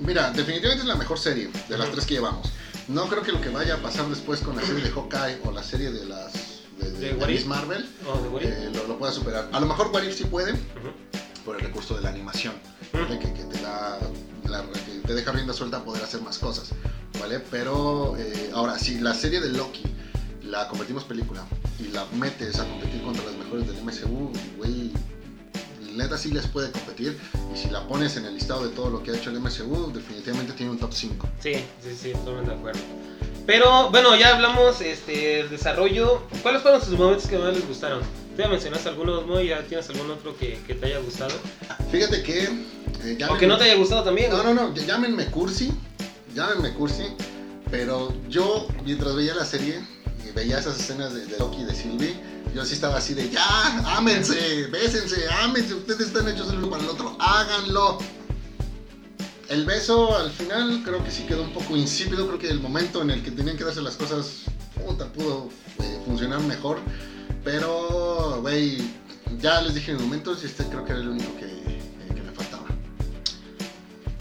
Mira, 0.00 0.30
definitivamente 0.30 0.82
es 0.82 0.88
la 0.88 0.94
mejor 0.96 1.18
serie 1.18 1.50
de 1.68 1.78
las 1.78 1.90
tres 1.90 2.06
que 2.06 2.14
llevamos. 2.14 2.48
No 2.88 3.06
creo 3.08 3.22
que 3.22 3.32
lo 3.32 3.40
que 3.40 3.48
vaya 3.50 3.74
a 3.74 3.78
pasar 3.78 4.06
después 4.08 4.40
con 4.40 4.56
la 4.56 4.62
serie 4.62 4.82
de 4.84 4.90
Hawkeye 4.90 5.38
o 5.44 5.52
la 5.52 5.62
serie 5.62 5.90
de 5.90 6.04
las 6.06 6.32
de, 6.78 6.90
de, 6.92 6.98
¿De 7.12 7.14
de 7.14 7.26
Miss 7.26 7.44
Marvel 7.46 7.86
Oh, 8.06 8.38
eh, 8.40 8.70
lo, 8.74 8.86
lo 8.88 8.98
pueda 8.98 9.12
superar. 9.12 9.48
A 9.52 9.60
lo 9.60 9.66
mejor 9.66 9.88
What 9.92 10.02
If 10.04 10.16
sí 10.16 10.24
puede 10.24 10.52
Ujú. 10.52 10.90
por 11.44 11.56
el 11.56 11.62
recurso 11.62 11.94
de 11.96 12.02
la 12.02 12.08
animación, 12.08 12.54
Ujú. 12.94 13.02
¿vale? 13.04 13.18
que, 13.18 13.32
que 13.34 13.44
te 13.44 13.60
da 13.60 13.98
la- 14.48 14.62
que 14.72 15.06
te 15.06 15.14
deja 15.14 15.30
rienda 15.32 15.52
suelta 15.52 15.76
a 15.78 15.84
poder 15.84 16.02
hacer 16.02 16.22
más 16.22 16.38
cosas, 16.38 16.70
¿vale? 17.20 17.38
Pero 17.50 18.16
eh, 18.18 18.50
ahora 18.54 18.78
si 18.78 18.98
la 18.98 19.14
serie 19.14 19.40
de 19.40 19.50
Loki 19.50 19.82
la 20.50 20.68
convertimos 20.68 21.04
película 21.04 21.44
y 21.78 21.88
la 21.88 22.04
metes 22.18 22.58
a 22.58 22.64
competir 22.66 23.02
contra 23.02 23.24
las 23.24 23.34
mejores 23.34 23.66
del 23.66 23.76
MCU, 23.82 24.32
güey, 24.58 24.90
neta 25.94 26.16
sí 26.16 26.30
les 26.30 26.46
puede 26.46 26.70
competir 26.70 27.18
y 27.54 27.58
si 27.58 27.68
la 27.70 27.86
pones 27.86 28.16
en 28.16 28.24
el 28.24 28.34
listado 28.34 28.66
de 28.68 28.74
todo 28.74 28.90
lo 28.90 29.02
que 29.02 29.10
ha 29.12 29.16
hecho 29.16 29.30
el 29.30 29.40
MCU, 29.40 29.92
definitivamente 29.92 30.52
tiene 30.52 30.72
un 30.72 30.78
top 30.78 30.92
5. 30.92 31.28
Sí, 31.40 31.54
sí, 31.82 31.96
sí, 32.00 32.12
totalmente 32.12 32.50
de 32.52 32.56
acuerdo. 32.56 32.80
Pero 33.46 33.90
bueno, 33.90 34.14
ya 34.16 34.34
hablamos 34.34 34.80
este, 34.80 35.40
el 35.40 35.50
desarrollo. 35.50 36.22
¿Cuáles 36.42 36.62
fueron 36.62 36.80
sus 36.80 36.96
momentos 36.96 37.26
que 37.26 37.38
más 37.38 37.52
les 37.54 37.66
gustaron? 37.66 38.00
Tú 38.36 38.42
ya 38.42 38.48
mencionaste 38.48 38.88
algunos, 38.88 39.26
¿no? 39.26 39.40
¿Ya 39.40 39.62
tienes 39.62 39.88
algún 39.90 40.10
otro 40.10 40.36
que, 40.36 40.60
que 40.66 40.74
te 40.74 40.86
haya 40.86 40.98
gustado? 41.00 41.32
Fíjate 41.90 42.22
que... 42.22 42.44
eh, 43.04 43.18
O 43.28 43.36
que 43.36 43.46
no 43.48 43.58
te 43.58 43.64
haya 43.64 43.74
gustado 43.74 44.04
también. 44.04 44.30
No, 44.30 44.42
no, 44.44 44.54
no, 44.54 44.74
llámenme 44.74 45.26
cursi, 45.26 45.72
llámenme 46.34 46.72
cursi, 46.74 47.04
pero 47.70 48.14
yo 48.28 48.68
mientras 48.84 49.16
veía 49.16 49.34
la 49.34 49.44
serie 49.44 49.80
veía 50.34 50.58
esas 50.58 50.78
escenas 50.78 51.12
de, 51.12 51.26
de 51.26 51.38
Loki 51.38 51.62
y 51.62 51.64
de 51.64 51.74
Sylvie, 51.74 52.14
yo 52.54 52.64
sí 52.64 52.74
estaba 52.74 52.96
así 52.96 53.14
de 53.14 53.28
ya, 53.30 53.96
ámense, 53.96 54.66
bésense, 54.68 55.28
ámense, 55.42 55.74
ustedes 55.74 56.08
están 56.08 56.28
hechos 56.28 56.50
el 56.50 56.58
uno 56.58 56.70
para 56.70 56.82
el 56.82 56.88
otro, 56.88 57.16
háganlo. 57.20 57.98
El 59.48 59.64
beso 59.64 60.16
al 60.16 60.30
final 60.30 60.82
creo 60.84 61.02
que 61.02 61.10
sí 61.10 61.24
quedó 61.24 61.42
un 61.42 61.52
poco 61.52 61.76
insípido, 61.76 62.26
creo 62.26 62.38
que 62.38 62.48
el 62.48 62.60
momento 62.60 63.02
en 63.02 63.10
el 63.10 63.22
que 63.22 63.30
tenían 63.30 63.56
que 63.56 63.64
darse 63.64 63.82
las 63.82 63.96
cosas, 63.96 64.42
puta, 64.86 65.06
pudo 65.12 65.48
eh, 65.80 66.00
funcionar 66.06 66.40
mejor, 66.42 66.78
pero, 67.44 68.38
güey, 68.40 68.78
ya 69.40 69.60
les 69.62 69.74
dije 69.74 69.92
en 69.92 70.00
momentos 70.00 70.42
y 70.42 70.46
este 70.46 70.64
creo 70.64 70.84
que 70.84 70.92
era 70.92 71.00
el 71.00 71.08
único 71.08 71.34
que, 71.36 71.46
eh, 71.46 71.80
que 72.14 72.20
me 72.20 72.32
faltaba. 72.32 72.66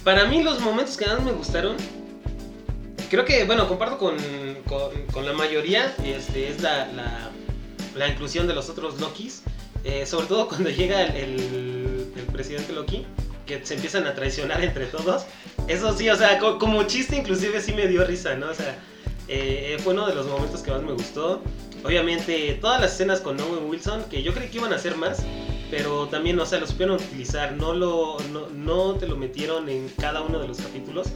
Para 0.04 0.26
mí 0.26 0.42
los 0.44 0.60
momentos 0.62 0.98
que 0.98 1.06
más 1.06 1.24
me 1.24 1.32
gustaron, 1.32 1.78
creo 3.10 3.26
que, 3.26 3.44
bueno, 3.46 3.68
comparto 3.68 3.98
con, 3.98 4.16
con, 4.68 4.92
con 5.12 5.26
la 5.26 5.34
mayoría, 5.34 5.94
este, 6.04 6.50
es 6.50 6.62
la, 6.62 6.88
la, 6.88 7.30
la 7.96 8.08
inclusión 8.08 8.48
de 8.48 8.54
los 8.54 8.70
otros 8.70 9.00
Lokis, 9.00 9.44
eh, 9.84 10.06
sobre 10.06 10.28
todo 10.28 10.48
cuando 10.48 10.70
llega 10.70 11.04
el, 11.04 11.40
el, 11.40 12.14
el 12.16 12.24
presidente 12.32 12.74
Loki, 12.74 13.06
que 13.46 13.66
se 13.66 13.76
empiezan 13.76 14.06
a 14.08 14.14
traicionar 14.14 14.64
entre 14.64 14.86
todos. 14.86 15.24
Eso 15.68 15.96
sí, 15.98 16.10
o 16.10 16.16
sea, 16.16 16.40
co- 16.40 16.60
como 16.60 16.84
chiste 16.84 17.16
inclusive 17.16 17.62
sí 17.62 17.74
me 17.74 17.88
dio 17.88 18.04
risa, 18.06 18.36
¿no? 18.36 18.50
O 18.52 18.54
sea, 18.54 18.78
eh, 19.28 19.78
fue 19.84 19.94
uno 19.94 20.08
de 20.08 20.16
los 20.16 20.28
momentos 20.28 20.62
que 20.62 20.72
más 20.72 20.82
me 20.84 20.92
gustó. 20.92 21.42
Obviamente, 21.84 22.58
todas 22.62 22.82
las 22.82 22.94
escenas 22.94 23.22
con 23.22 23.40
Owen 23.40 23.70
Wilson, 23.70 24.04
que 24.10 24.22
yo 24.22 24.34
creí 24.34 24.50
que 24.50 24.58
iban 24.58 24.74
a 24.74 24.78
ser 24.78 24.96
más, 24.96 25.24
pero 25.72 26.08
también, 26.08 26.40
o 26.40 26.46
sea, 26.46 26.60
lo 26.60 26.68
supieron 26.68 26.96
utilizar, 26.98 27.54
no, 27.54 27.74
lo, 27.74 28.18
no, 28.32 28.50
no 28.50 28.96
te 28.96 29.08
lo 29.08 29.16
metieron 29.16 29.70
en 29.70 29.88
cada 29.98 30.22
uno 30.22 30.40
de 30.40 30.48
los 30.48 30.58
capítulos 30.58 31.08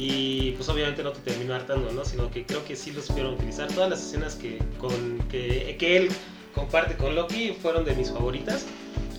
y 0.00 0.52
pues 0.52 0.66
obviamente 0.70 1.02
no 1.02 1.12
te 1.12 1.20
terminó 1.20 1.54
hartando, 1.54 1.92
¿no? 1.92 2.06
Sino 2.06 2.30
que 2.30 2.46
creo 2.46 2.64
que 2.64 2.74
sí 2.74 2.90
lo 2.90 3.02
supieron 3.02 3.34
utilizar. 3.34 3.68
Todas 3.70 3.90
las 3.90 4.00
escenas 4.00 4.34
que, 4.34 4.56
con, 4.78 5.18
que, 5.28 5.76
que 5.78 5.98
él 5.98 6.08
comparte 6.54 6.96
con 6.96 7.14
Loki 7.14 7.52
fueron 7.60 7.84
de 7.84 7.94
mis 7.94 8.10
favoritas. 8.10 8.64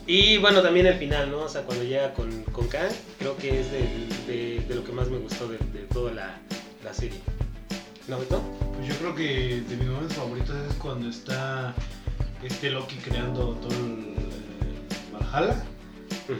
Y 0.08 0.40
bueno, 0.40 0.64
también 0.64 0.88
el 0.88 0.96
final, 0.96 1.30
¿no? 1.30 1.42
O 1.42 1.50
sea, 1.50 1.62
cuando 1.62 1.84
llega 1.84 2.16
con, 2.16 2.42
con 2.46 2.68
Kang, 2.68 2.92
creo 3.20 3.38
que 3.38 3.62
es 3.62 3.68
de, 3.72 4.66
de 4.68 4.74
lo 4.74 4.84
que 4.84 4.92
más 4.92 5.08
me 5.10 5.20
gustó 5.20 5.48
de, 5.48 5.60
de 5.60 5.86
toda 5.94 6.14
la, 6.14 6.42
la 6.84 6.94
serie. 6.96 7.20
¿No, 8.08 8.18
Beto? 8.18 8.42
Pues 8.74 8.88
yo 8.88 8.96
creo 8.96 9.14
que 9.14 9.62
de 9.62 9.78
mis 9.78 9.88
momentos 9.88 10.18
favoritos 10.18 10.56
es 10.68 10.76
cuando 10.78 11.10
está 11.10 11.76
este 12.44 12.72
Loki 12.72 12.96
creando 12.96 13.54
todo 13.58 13.76
el, 13.76 14.16
el 14.66 15.14
Valhalla. 15.14 15.64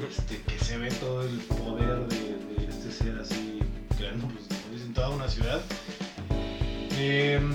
Este, 0.10 0.42
que 0.42 0.66
se 0.66 0.80
ve 0.80 0.90
todo 1.00 1.22
el 1.22 1.38
poder 1.42 2.08
de, 2.08 2.16
de 2.56 2.70
este 2.70 2.92
ser 2.92 3.20
así 3.20 3.60
pues, 4.10 4.72
dicen, 4.72 4.94
toda 4.94 5.10
una 5.10 5.28
ciudad. 5.28 5.62
Em, 6.98 7.52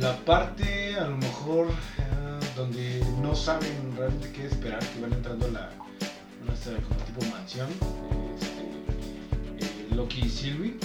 la 0.00 0.16
parte, 0.24 0.96
a 0.96 1.04
lo 1.04 1.16
mejor, 1.16 1.68
ah, 1.98 2.40
donde 2.56 3.04
no 3.20 3.34
saben 3.34 3.94
realmente 3.96 4.32
qué 4.32 4.46
esperar, 4.46 4.80
que 4.80 5.00
van 5.00 5.12
entrando 5.12 5.46
a 5.46 5.50
la, 5.50 5.70
una 6.42 6.54
tipo 7.06 7.24
mansión, 7.30 7.68
este, 8.38 9.94
Loki 9.94 10.22
y 10.22 10.28
Sylvie. 10.28 10.76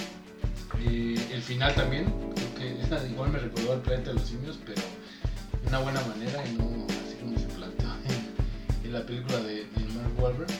Eh, 0.81 1.29
el 1.33 1.41
final 1.41 1.73
también, 1.73 2.05
creo 2.35 2.99
que 2.99 3.07
igual 3.07 3.31
me 3.31 3.39
recordó 3.39 3.73
al 3.73 3.81
planeta 3.81 4.09
de 4.09 4.15
los 4.15 4.27
simios, 4.27 4.59
pero 4.65 4.81
de 5.61 5.67
una 5.69 5.79
buena 5.79 6.01
manera 6.01 6.45
y 6.45 6.53
no 6.53 6.85
así 6.85 7.15
como 7.19 7.37
se 7.39 7.47
planteó 7.47 7.87
en, 8.83 8.85
en 8.85 8.93
la 8.93 9.01
película 9.05 9.39
de, 9.39 9.65
de 9.65 9.93
Mark 9.95 10.13
Wahlberg. 10.19 10.51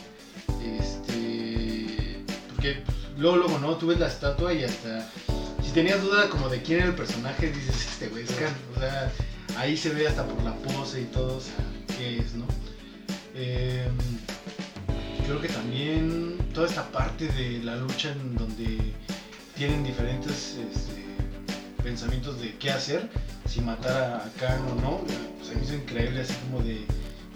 Este, 0.63 2.23
porque 2.55 2.81
pues, 2.85 2.97
luego, 3.17 3.37
luego, 3.37 3.59
¿no? 3.59 3.75
Tú 3.77 3.87
ves 3.87 3.99
la 3.99 4.07
estatua 4.07 4.53
y 4.53 4.63
hasta 4.63 5.09
si 5.63 5.71
tenías 5.71 6.01
duda 6.01 6.29
como 6.29 6.49
de 6.49 6.61
quién 6.61 6.79
era 6.79 6.89
el 6.89 6.95
personaje, 6.95 7.51
dices, 7.51 7.87
este 7.91 8.07
güey 8.09 8.23
es. 8.23 8.31
O 8.75 8.79
sea, 8.79 9.11
ahí 9.57 9.75
se 9.75 9.89
ve 9.89 10.07
hasta 10.07 10.25
por 10.25 10.41
la 10.43 10.55
pose 10.55 11.01
y 11.01 11.05
todo, 11.05 11.37
o 11.37 11.41
sea, 11.41 11.55
qué 11.97 12.19
es, 12.19 12.35
¿no? 12.35 12.45
Eh, 13.35 13.87
creo 15.25 15.41
que 15.41 15.49
también 15.49 16.37
toda 16.53 16.67
esta 16.67 16.89
parte 16.91 17.27
de 17.27 17.59
la 17.63 17.75
lucha 17.75 18.11
en 18.11 18.35
donde 18.35 18.93
tienen 19.55 19.83
diferentes 19.83 20.55
este, 20.55 21.03
pensamientos 21.83 22.39
de 22.39 22.55
qué 22.57 22.71
hacer, 22.71 23.09
si 23.47 23.61
matar 23.61 24.21
a 24.21 24.31
Khan 24.39 24.61
o 24.71 24.75
no, 24.81 25.01
pues 25.37 25.51
a 25.51 25.53
mí 25.53 25.65
es 25.65 25.73
increíble 25.73 26.21
así 26.21 26.33
como 26.45 26.63
de, 26.63 26.85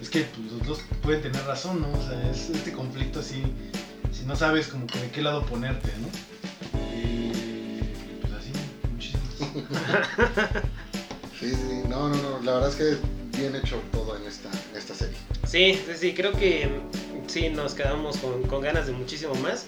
es 0.00 0.08
que 0.08 0.22
pues, 0.22 0.52
los 0.52 0.66
dos 0.66 0.80
pueden 1.02 1.22
tener 1.22 1.44
razón, 1.44 1.82
¿no? 1.82 1.92
O 1.92 2.02
sea, 2.02 2.30
es 2.30 2.50
este 2.50 2.72
conflicto 2.72 3.20
así, 3.20 3.42
si 4.12 4.24
no 4.24 4.36
sabes 4.36 4.68
como 4.68 4.86
que 4.86 4.98
de 5.00 5.10
qué 5.10 5.22
lado 5.22 5.44
ponerte, 5.46 5.90
¿no? 5.98 6.08
Y 6.96 7.80
pues 8.20 8.32
así, 8.34 8.52
muchísimos. 8.90 9.28
Sí, 11.38 11.50
sí, 11.50 11.82
no, 11.88 12.08
no, 12.08 12.14
no, 12.16 12.40
la 12.44 12.52
verdad 12.54 12.68
es 12.68 12.76
que 12.76 13.38
bien 13.38 13.56
hecho 13.56 13.82
todo 13.90 14.16
en 14.16 14.24
esta, 14.26 14.48
en 14.70 14.76
esta 14.76 14.94
serie. 14.94 15.16
Sí, 15.44 15.74
sí, 15.74 15.92
sí, 15.98 16.14
creo 16.14 16.32
que 16.32 16.66
mm, 16.68 17.28
sí 17.28 17.48
nos 17.48 17.74
quedamos 17.74 18.16
con, 18.18 18.44
con 18.44 18.62
ganas 18.62 18.86
de 18.86 18.92
muchísimo 18.92 19.34
más. 19.36 19.66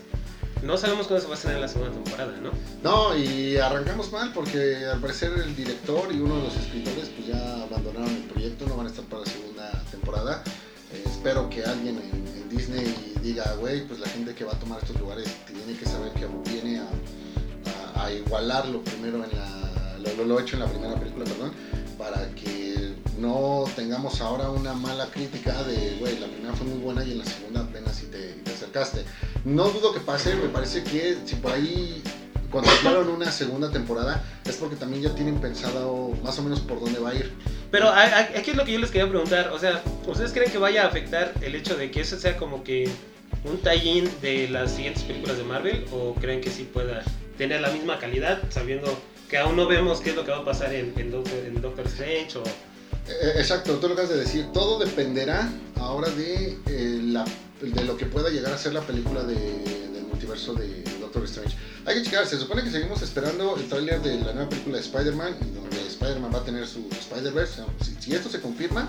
No 0.62 0.78
sabemos 0.78 1.08
cuándo 1.08 1.20
se 1.20 1.26
va 1.26 1.34
a 1.34 1.36
estrenar 1.36 1.60
la 1.60 1.68
segunda 1.68 1.92
temporada, 1.92 2.32
¿no? 2.40 2.52
No, 2.82 3.16
y 3.16 3.56
arrancamos 3.58 4.12
mal 4.12 4.32
porque 4.32 4.86
al 4.86 5.00
parecer 5.00 5.32
el 5.32 5.54
director 5.54 6.08
y 6.10 6.20
uno 6.20 6.36
de 6.36 6.42
los 6.44 6.56
escritores 6.56 7.08
pues 7.08 7.26
ya 7.26 7.64
abandonaron 7.64 8.08
el 8.08 8.22
proyecto, 8.22 8.66
no 8.66 8.76
van 8.76 8.86
a 8.86 8.90
estar 8.90 9.04
para 9.06 9.22
la 9.24 9.30
segunda 9.30 9.84
temporada. 9.90 10.42
Eh, 10.92 11.02
espero 11.04 11.50
que 11.50 11.64
alguien 11.64 11.96
en, 11.98 12.04
en 12.14 12.23
Disney 12.56 13.14
diga, 13.22 13.54
güey, 13.60 13.86
pues 13.86 14.00
la 14.00 14.08
gente 14.08 14.34
que 14.34 14.44
va 14.44 14.52
a 14.52 14.58
tomar 14.58 14.80
estos 14.82 14.98
lugares 15.00 15.26
tiene 15.46 15.78
que 15.78 15.86
saber 15.86 16.12
que 16.12 16.26
viene 16.50 16.78
a, 16.80 16.88
a- 17.96 18.04
a 18.04 18.12
igualarlo 18.12 18.82
primero 18.82 19.24
en 19.24 19.36
la... 19.36 19.98
Lo, 20.16 20.24
lo, 20.24 20.38
hecho 20.38 20.56
en 20.56 20.60
la 20.60 20.66
primera 20.68 20.94
película, 20.96 21.24
perdón, 21.24 21.52
para 21.96 22.28
que 22.34 22.92
no 23.18 23.64
tengamos 23.74 24.20
ahora 24.20 24.50
una 24.50 24.74
mala 24.74 25.06
crítica 25.06 25.62
de, 25.64 25.96
güey, 25.98 26.18
la 26.18 26.26
primera 26.26 26.54
fue 26.54 26.66
muy 26.66 26.78
buena 26.78 27.02
y 27.04 27.12
en 27.12 27.18
la 27.20 27.24
segunda 27.24 27.60
apenas 27.62 27.96
si 27.96 28.06
te 28.06 28.34
acercaste. 28.54 29.02
No 29.46 29.64
dudo 29.70 29.92
que 29.94 30.00
pase, 30.00 30.34
me 30.36 30.48
parece 30.48 30.84
que 30.84 31.16
si 31.24 31.36
por 31.36 31.52
ahí 31.52 32.02
contemplaron 32.54 33.08
una 33.08 33.30
segunda 33.30 33.70
temporada 33.70 34.22
es 34.44 34.56
porque 34.56 34.76
también 34.76 35.02
ya 35.02 35.14
tienen 35.14 35.40
pensado 35.40 36.10
más 36.22 36.38
o 36.38 36.42
menos 36.42 36.60
por 36.60 36.80
dónde 36.80 37.00
va 37.00 37.10
a 37.10 37.14
ir. 37.14 37.32
Pero 37.70 37.90
aquí 37.90 38.52
es 38.52 38.56
lo 38.56 38.64
que 38.64 38.72
yo 38.72 38.78
les 38.78 38.90
quería 38.90 39.08
preguntar. 39.08 39.48
O 39.48 39.58
sea, 39.58 39.82
¿ustedes 40.06 40.32
creen 40.32 40.50
que 40.50 40.58
vaya 40.58 40.84
a 40.84 40.86
afectar 40.86 41.34
el 41.42 41.54
hecho 41.54 41.76
de 41.76 41.90
que 41.90 42.00
eso 42.00 42.18
sea 42.18 42.36
como 42.36 42.62
que 42.62 42.88
un 43.44 43.58
tie-in 43.58 44.08
de 44.22 44.48
las 44.48 44.72
siguientes 44.72 45.02
películas 45.02 45.36
de 45.36 45.44
Marvel? 45.44 45.84
¿O 45.92 46.14
creen 46.14 46.40
que 46.40 46.50
sí 46.50 46.68
pueda 46.72 47.02
tener 47.36 47.60
la 47.60 47.70
misma 47.70 47.98
calidad, 47.98 48.40
sabiendo 48.50 48.96
que 49.28 49.38
aún 49.38 49.56
no 49.56 49.66
vemos 49.66 50.00
qué 50.00 50.10
es 50.10 50.16
lo 50.16 50.24
que 50.24 50.30
va 50.30 50.38
a 50.38 50.44
pasar 50.44 50.72
en, 50.72 50.92
en 50.96 51.10
Doctor, 51.10 51.38
en 51.44 51.60
Doctor 51.60 51.86
Strange? 51.86 52.38
O... 52.38 52.42
Eh, 52.44 53.32
Exacto, 53.36 53.74
tú 53.78 53.88
lo 53.88 53.94
acabas 53.94 54.10
de 54.10 54.18
decir, 54.18 54.46
todo 54.52 54.78
dependerá 54.78 55.50
ahora 55.76 56.08
de, 56.10 56.56
eh, 56.66 57.00
la, 57.02 57.24
de 57.60 57.84
lo 57.84 57.96
que 57.96 58.06
pueda 58.06 58.30
llegar 58.30 58.52
a 58.52 58.58
ser 58.58 58.72
la 58.72 58.80
película 58.82 59.24
de, 59.24 59.34
del 59.34 60.03
multiverso 60.14 60.54
de 60.54 60.84
Doctor 61.00 61.24
Strange. 61.24 61.56
Hay 61.84 61.96
que 61.96 62.02
checar, 62.04 62.24
se 62.26 62.38
supone 62.38 62.62
que 62.62 62.70
seguimos 62.70 63.02
esperando 63.02 63.56
el 63.56 63.68
tráiler 63.68 64.00
de 64.00 64.20
la 64.20 64.32
nueva 64.32 64.48
película 64.48 64.76
de 64.76 64.82
Spider-Man, 64.82 65.36
donde 65.54 65.86
Spider-Man 65.88 66.30
va 66.32 66.38
a 66.38 66.44
tener 66.44 66.66
su 66.68 66.88
Spider-Verse. 66.88 67.64
Si, 68.00 68.14
esto 68.14 68.28
se 68.28 68.40
confirma, 68.40 68.88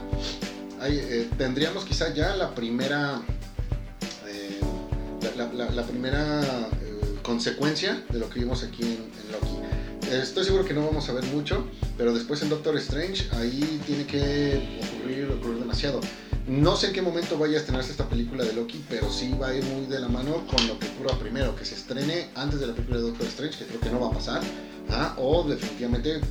eh, 0.84 1.28
tendríamos 1.38 1.84
quizá 1.84 2.14
ya 2.14 2.36
la 2.36 2.54
primera, 2.54 3.22
eh, 4.28 4.60
la, 5.36 5.84
primera 5.84 6.42
eh, 6.44 7.20
consecuencia 7.24 8.04
de 8.10 8.20
lo 8.20 8.30
que 8.30 8.42
vimos 8.42 8.64
aquí 8.64 8.84
en 8.84 9.32
Loki. 9.32 9.75
Eh, 10.12 10.20
Estoy 10.22 10.44
seguro 10.46 10.65
que 10.65 10.74
no 10.74 10.86
vamos 10.86 11.08
a 11.10 11.13
ver 11.13 11.24
mucho, 11.26 11.65
pero 11.98 12.13
después 12.13 12.41
en 12.41 12.50
Doctor 12.50 12.78
Strange 12.78 13.28
ahí 13.32 13.82
tiene 13.86 14.06
que 14.06 14.80
ocurrir, 14.84 15.32
ocurrir 15.32 15.60
demasiado. 15.60 16.00
No 16.48 16.76
sé 16.76 16.88
en 16.88 16.94
qué 16.94 17.02
momento 17.02 17.39
vaya 17.39 17.58
a 17.58 17.60
estrenarse 17.60 17.89
esta 17.89 18.08
película 18.08 18.44
de 18.44 18.54
Loki, 18.54 18.84
pero 18.88 19.12
sí 19.12 19.34
va 19.41 19.48
a 19.48 19.56
ir 19.56 19.63
muy 19.63 19.88
de 19.88 20.00
la 20.00 20.08
mano 20.08 20.46
con 20.46 20.68
lo 20.68 20.78
que 20.78 20.88
ocurra 20.89 21.18
primero, 21.18 21.56
que 21.56 21.65
se 21.65 21.74
estrene 21.74 22.30
antes 22.36 22.60
de 22.60 22.68
la 22.68 22.74
película 22.74 22.98
de 22.98 23.04
Doctor 23.04 23.26
Strange, 23.28 23.58
que 23.58 23.65
creo 23.65 23.80
que 23.80 23.89
no 23.89 24.00
va 24.00 24.08
a 24.10 24.12
pasar, 24.12 24.41
¿ah? 24.91 25.15
o 25.18 25.44
definitivamente 25.44 26.18
eh, 26.18 26.22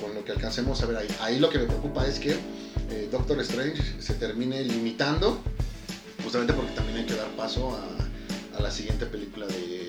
con 0.00 0.14
lo 0.14 0.24
que 0.24 0.32
alcancemos 0.32 0.80
a 0.82 0.86
ver 0.86 0.96
ahí. 0.96 1.08
Ahí 1.20 1.38
lo 1.38 1.50
que 1.50 1.58
me 1.58 1.64
preocupa 1.66 2.06
es 2.06 2.18
que 2.18 2.30
eh, 2.30 3.08
Doctor 3.12 3.38
Strange 3.40 3.82
se 4.00 4.14
termine 4.14 4.64
limitando, 4.64 5.38
justamente 6.24 6.54
porque 6.54 6.72
también 6.72 6.98
hay 7.00 7.04
que 7.04 7.14
dar 7.14 7.28
paso 7.36 7.76
a, 7.76 8.56
a 8.58 8.62
la 8.62 8.70
siguiente 8.70 9.04
película 9.04 9.46
de... 9.46 9.81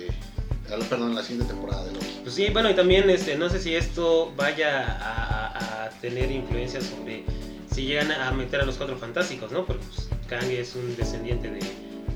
perdón, 0.82 1.14
la 1.14 1.22
siguiente 1.22 1.52
temporada 1.52 1.84
de 1.84 1.92
Loki. 1.92 2.06
Pues 2.22 2.34
sí, 2.34 2.48
bueno, 2.52 2.70
y 2.70 2.74
también 2.74 3.08
este, 3.10 3.36
no 3.36 3.48
sé 3.48 3.60
si 3.60 3.74
esto 3.74 4.32
vaya 4.36 4.98
a, 5.00 5.90
tener 6.00 6.30
influencia 6.30 6.82
sobre 6.82 7.24
si 7.72 7.86
llegan 7.86 8.12
a 8.12 8.30
meter 8.32 8.60
a 8.60 8.66
los 8.66 8.76
cuatro 8.76 8.96
fantásticos, 8.98 9.50
¿no? 9.52 9.64
Porque 9.64 9.84
pues, 9.86 10.08
Kang 10.28 10.50
es 10.50 10.74
un 10.74 10.94
descendiente 10.96 11.50
de, 11.50 11.60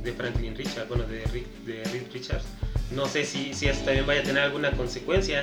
de 0.02 0.12
Franklin 0.12 0.54
Richards, 0.54 0.88
bueno, 0.88 1.04
de 1.04 1.24
Rick, 1.32 1.46
de 1.64 1.84
Reed 1.84 2.12
Richards. 2.12 2.44
No 2.90 3.06
sé 3.06 3.24
si, 3.24 3.54
si 3.54 3.66
esto 3.66 3.86
también 3.86 4.06
vaya 4.06 4.20
a 4.20 4.24
tener 4.24 4.42
alguna 4.42 4.72
consecuencia. 4.72 5.42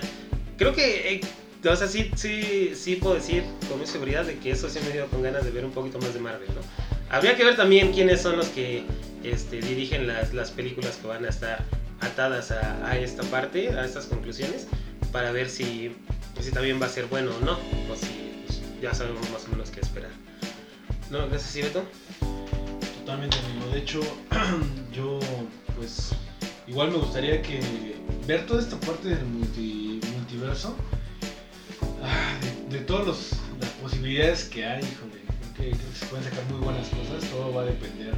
Creo 0.58 0.74
que, 0.74 1.16
eh, 1.16 1.22
o 1.68 1.76
sea, 1.76 1.88
sí, 1.88 2.12
sí, 2.16 2.74
sí 2.76 2.98
puedo 2.98 3.16
decir 3.16 3.44
con 3.68 3.80
mi 3.80 3.88
seguridad 3.88 4.26
de 4.26 4.38
que 4.38 4.52
eso 4.52 4.70
sí 4.70 4.80
me 4.86 4.92
dio 4.92 5.08
con 5.08 5.24
ganas 5.24 5.44
de 5.44 5.50
ver 5.50 5.66
un 5.66 5.72
poquito 5.72 5.98
más 5.98 6.14
de 6.14 6.20
Marvel, 6.20 6.50
¿no? 6.50 6.62
Habría 7.10 7.36
que 7.36 7.44
ver 7.44 7.56
también 7.56 7.92
quiénes 7.92 8.22
son 8.22 8.38
los 8.38 8.48
que 8.50 8.84
este, 9.24 9.60
dirigen 9.62 10.06
las, 10.06 10.34
las 10.34 10.52
películas 10.52 10.98
que 10.98 11.08
van 11.08 11.26
a 11.26 11.30
estar 11.30 11.64
atadas 12.06 12.52
a, 12.52 12.98
esta 12.98 13.24
parte, 13.24 13.70
a 13.70 13.86
estas 13.86 14.06
conclusiones, 14.06 14.68
para 15.12 15.32
ver 15.32 15.50
si, 15.50 15.96
si 16.42 16.52
también 16.52 16.82
va 16.82 16.86
a 16.86 16.90
ser 16.90 17.06
bueno 17.08 17.32
o 17.36 17.46
no, 17.46 17.54
o 17.54 17.96
si 17.96 18.44
pues, 18.46 18.62
ya 18.82 18.94
sabemos 18.94 19.30
más 19.32 19.46
o 19.46 19.50
menos 19.50 19.70
qué 19.70 19.80
esperar. 19.82 20.12
¿No? 21.12 21.20
¿Gracias, 21.28 21.52
sí, 21.52 21.62
Beto? 21.62 21.84
Totalmente, 23.00 23.38
amigo. 23.40 23.72
De 23.72 23.80
hecho, 23.80 24.02
yo, 24.94 25.20
pues, 25.78 26.12
igual 26.68 26.92
me 26.92 26.98
gustaría 26.98 27.42
que 27.42 27.60
ver 28.28 28.46
toda 28.46 28.62
esta 28.62 28.80
parte 28.80 29.10
del 29.10 29.26
multi- 29.26 30.00
multiverso, 30.16 30.76
ah, 32.04 32.34
de, 32.70 32.80
de 32.80 32.84
todas 32.86 33.08
las 33.08 33.70
posibilidades 33.82 34.46
que 34.46 34.66
hay, 34.66 34.84
híjole, 34.84 35.22
creo 35.56 35.72
creo 35.72 35.92
que 35.92 35.98
se 36.00 36.06
pueden 36.08 36.26
sacar 36.26 36.44
muy 36.46 36.60
buenas 36.60 36.88
cosas. 36.90 37.30
Todo 37.30 37.54
va 37.54 37.62
a 37.62 37.66
depender 37.66 38.14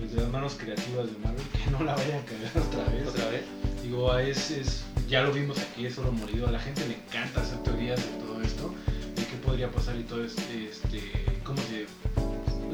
pues, 0.00 0.12
de 0.12 0.22
las 0.22 0.30
manos 0.30 0.54
creativas 0.58 1.06
de 1.06 1.18
Marvel, 1.18 1.44
que 1.52 1.70
no 1.70 1.84
la 1.84 1.94
vayan 1.94 2.18
a 2.20 2.24
cagar 2.24 2.66
otra 2.68 2.84
vez. 2.92 3.08
Otra 3.08 3.28
vez. 3.30 3.42
Digo, 3.82 4.16
es, 4.18 4.50
es- 4.50 4.82
ya 5.08 5.22
lo 5.22 5.32
vimos 5.32 5.58
aquí, 5.58 5.86
es 5.86 5.98
oro 5.98 6.12
morido. 6.12 6.46
A 6.48 6.50
la 6.50 6.58
gente 6.58 6.86
le 6.88 6.94
encanta 6.94 7.40
hacer 7.42 7.58
teorías 7.62 8.00
de 8.00 8.10
todo 8.24 8.40
esto, 8.42 8.74
de 9.16 9.22
qué 9.24 9.36
podría 9.44 9.70
pasar 9.70 9.96
y 9.96 10.02
todo 10.04 10.24
este, 10.24 10.68
este 10.70 11.00
cómo 11.44 11.58
se. 11.62 11.86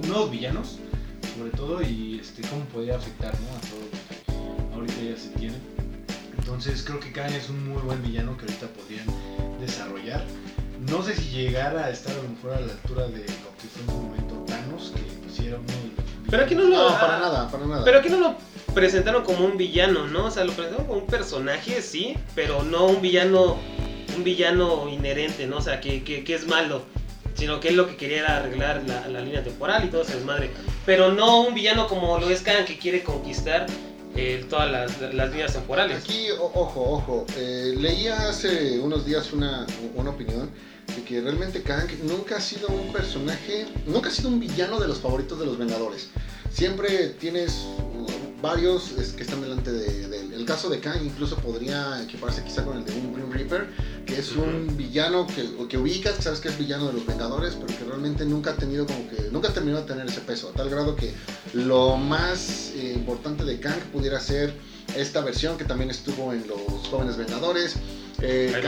nuevos 0.08 0.30
villanos, 0.30 0.78
sobre 1.36 1.50
todo, 1.50 1.82
y 1.82 2.18
este, 2.20 2.42
cómo 2.48 2.62
podría 2.66 2.96
afectar 2.96 3.32
¿no? 3.40 3.48
a 3.56 3.60
todo 3.60 3.80
lo 3.80 4.68
que 4.68 4.74
ahorita 4.74 5.02
ya 5.02 5.16
se 5.16 5.28
tiene. 5.38 5.56
Entonces, 6.38 6.82
creo 6.84 7.00
que 7.00 7.10
Kang 7.12 7.32
es 7.32 7.48
un 7.48 7.68
muy 7.68 7.82
buen 7.82 8.02
villano 8.02 8.36
que 8.36 8.42
ahorita 8.44 8.66
podrían 8.68 9.06
desarrollar. 9.60 10.24
No 10.88 11.02
sé 11.02 11.16
si 11.16 11.30
llegara 11.30 11.86
a 11.86 11.90
estar 11.90 12.12
a 12.16 12.22
lo 12.22 12.28
mejor 12.28 12.52
a 12.52 12.60
la 12.60 12.72
altura 12.72 13.08
de 13.08 13.18
lo 13.20 13.50
que 13.58 13.66
fue 13.72 13.82
en 13.82 13.88
su 13.88 13.94
momento 13.96 14.34
Thanos, 14.46 14.92
que 14.94 15.00
pues 15.24 15.40
era 15.40 15.56
uno. 15.56 15.66
Pero 16.30 16.44
aquí 16.44 16.54
no 16.54 16.62
lo- 16.64 16.90
No, 16.90 16.98
para 16.98 17.18
nada, 17.18 17.50
para 17.50 17.66
nada. 17.66 17.84
Pero 17.84 17.98
aquí 17.98 18.08
no 18.08 18.18
lo 18.18 18.34
presentaron 18.74 19.24
como 19.24 19.44
un 19.44 19.56
villano, 19.56 20.06
¿no? 20.06 20.26
O 20.26 20.30
sea, 20.30 20.44
lo 20.44 20.52
presentaron 20.52 20.86
como 20.86 21.00
un 21.00 21.06
personaje, 21.06 21.80
sí, 21.82 22.16
pero 22.34 22.62
no 22.62 22.86
un 22.86 23.00
villano, 23.00 23.56
un 24.16 24.24
villano 24.24 24.88
inherente, 24.88 25.46
¿no? 25.46 25.58
O 25.58 25.62
sea, 25.62 25.80
que, 25.80 26.02
que, 26.04 26.24
que 26.24 26.34
es 26.34 26.46
malo, 26.46 26.82
sino 27.34 27.60
que 27.60 27.68
él 27.68 27.76
lo 27.76 27.86
que 27.86 27.96
quería 27.96 28.18
era 28.20 28.36
arreglar 28.38 28.82
la, 28.86 29.08
la 29.08 29.20
línea 29.20 29.42
temporal 29.44 29.84
y 29.84 29.88
todo 29.88 30.02
ese 30.02 30.16
desmadre. 30.16 30.50
Pero 30.84 31.12
no 31.12 31.42
un 31.42 31.54
villano 31.54 31.86
como 31.88 32.18
lo 32.18 32.28
es 32.30 32.42
Khan, 32.42 32.64
que 32.64 32.78
quiere 32.78 33.02
conquistar 33.02 33.66
eh, 34.16 34.44
todas 34.48 34.70
las, 34.70 35.14
las 35.14 35.30
líneas 35.30 35.52
temporales. 35.52 36.02
Aquí, 36.04 36.28
ojo, 36.40 36.60
ojo, 36.80 37.26
eh, 37.36 37.74
leía 37.78 38.28
hace 38.30 38.78
unos 38.80 39.04
días 39.04 39.32
una, 39.32 39.66
una 39.94 40.10
opinión 40.10 40.50
de 40.94 41.02
que 41.04 41.20
realmente 41.20 41.62
Kang 41.62 41.88
nunca 42.04 42.36
ha 42.36 42.40
sido 42.40 42.68
un 42.68 42.92
personaje, 42.92 43.66
nunca 43.86 44.08
ha 44.08 44.12
sido 44.12 44.28
un 44.28 44.40
villano 44.40 44.78
de 44.78 44.88
los 44.88 44.98
favoritos 44.98 45.38
de 45.38 45.46
los 45.46 45.58
Vengadores. 45.58 46.08
Siempre 46.52 47.08
tienes 47.18 47.52
uh, 47.78 48.06
varios 48.40 48.92
que 49.16 49.22
están 49.22 49.40
delante 49.40 49.72
de, 49.72 50.08
de 50.08 50.20
él. 50.20 50.32
El 50.32 50.44
caso 50.44 50.70
de 50.70 50.80
Kang 50.80 51.04
incluso 51.04 51.36
podría 51.36 52.02
equiparse 52.02 52.42
quizá 52.44 52.64
con 52.64 52.78
el 52.78 52.84
de 52.84 52.92
un 52.92 53.12
Grim 53.12 53.30
Reaper, 53.30 53.68
que 54.06 54.18
es 54.18 54.32
un 54.36 54.76
villano 54.76 55.26
que, 55.26 55.66
que 55.68 55.76
ubicas, 55.76 56.14
que 56.14 56.22
sabes 56.22 56.40
que 56.40 56.48
es 56.48 56.58
villano 56.58 56.86
de 56.86 56.92
los 56.94 57.06
Vengadores, 57.06 57.54
pero 57.54 57.66
que 57.78 57.84
realmente 57.84 58.24
nunca 58.24 58.52
ha 58.52 58.56
tenido 58.56 58.86
como 58.86 59.08
que, 59.08 59.28
nunca 59.32 59.48
ha 59.48 59.52
terminado 59.52 59.82
de 59.82 59.88
tener 59.88 60.06
ese 60.06 60.20
peso, 60.20 60.50
a 60.50 60.52
tal 60.52 60.70
grado 60.70 60.94
que 60.94 61.12
lo 61.52 61.96
más 61.96 62.70
eh, 62.74 62.92
importante 62.94 63.44
de 63.44 63.58
Kang 63.58 63.80
pudiera 63.92 64.20
ser 64.20 64.54
esta 64.96 65.20
versión 65.20 65.58
que 65.58 65.64
también 65.64 65.90
estuvo 65.90 66.32
en 66.32 66.46
los 66.46 66.86
Jóvenes 66.88 67.16
Vengadores. 67.16 67.74
Eh, 68.22 68.62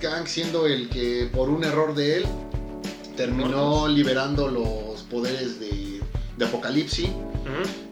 Kang, 0.00 0.26
siendo 0.26 0.66
el 0.66 0.88
que 0.88 1.28
por 1.32 1.48
un 1.48 1.64
error 1.64 1.94
de 1.94 2.18
él 2.18 2.26
terminó 3.16 3.88
liberando 3.88 4.48
los 4.48 5.02
poderes 5.02 5.60
de, 5.60 6.00
de 6.36 6.44
Apocalipsis. 6.44 7.08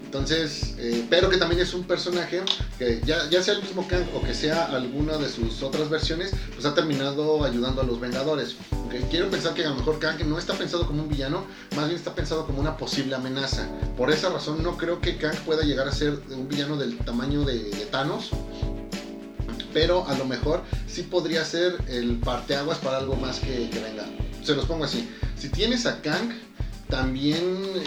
Entonces, 0.04 0.74
eh, 0.78 1.06
pero 1.08 1.30
que 1.30 1.36
también 1.36 1.60
es 1.60 1.72
un 1.72 1.84
personaje 1.84 2.42
que 2.80 3.00
ya, 3.06 3.30
ya 3.30 3.44
sea 3.44 3.54
el 3.54 3.62
mismo 3.62 3.86
Kang 3.86 4.04
o 4.12 4.20
que 4.20 4.34
sea 4.34 4.64
alguna 4.64 5.16
de 5.18 5.28
sus 5.28 5.62
otras 5.62 5.88
versiones, 5.88 6.32
pues 6.52 6.66
ha 6.66 6.74
terminado 6.74 7.44
ayudando 7.44 7.80
a 7.80 7.84
los 7.84 8.00
Vengadores. 8.00 8.56
Quiero 9.08 9.30
pensar 9.30 9.54
que 9.54 9.64
a 9.64 9.70
lo 9.70 9.76
mejor 9.76 10.00
Kang 10.00 10.20
no 10.26 10.36
está 10.36 10.54
pensado 10.54 10.84
como 10.84 11.04
un 11.04 11.08
villano, 11.08 11.44
más 11.76 11.86
bien 11.86 11.96
está 11.96 12.12
pensado 12.12 12.44
como 12.44 12.60
una 12.60 12.76
posible 12.76 13.14
amenaza. 13.14 13.68
Por 13.96 14.10
esa 14.10 14.30
razón 14.30 14.64
no 14.64 14.76
creo 14.76 15.00
que 15.00 15.16
Kang 15.16 15.36
pueda 15.46 15.62
llegar 15.62 15.86
a 15.86 15.92
ser 15.92 16.18
un 16.30 16.48
villano 16.48 16.76
del 16.76 16.98
tamaño 16.98 17.44
de, 17.44 17.70
de 17.70 17.86
Thanos. 17.86 18.30
Pero 19.72 20.06
a 20.06 20.16
lo 20.18 20.24
mejor 20.24 20.62
sí 20.86 21.02
podría 21.02 21.44
ser 21.44 21.76
el 21.88 22.16
parteaguas 22.18 22.78
para 22.78 22.98
algo 22.98 23.16
más 23.16 23.38
que, 23.40 23.68
que 23.70 23.78
venga. 23.80 24.04
Se 24.42 24.54
los 24.54 24.66
pongo 24.66 24.84
así. 24.84 25.08
Si 25.38 25.48
tienes 25.48 25.86
a 25.86 26.00
Kang, 26.02 26.30
también... 26.88 27.38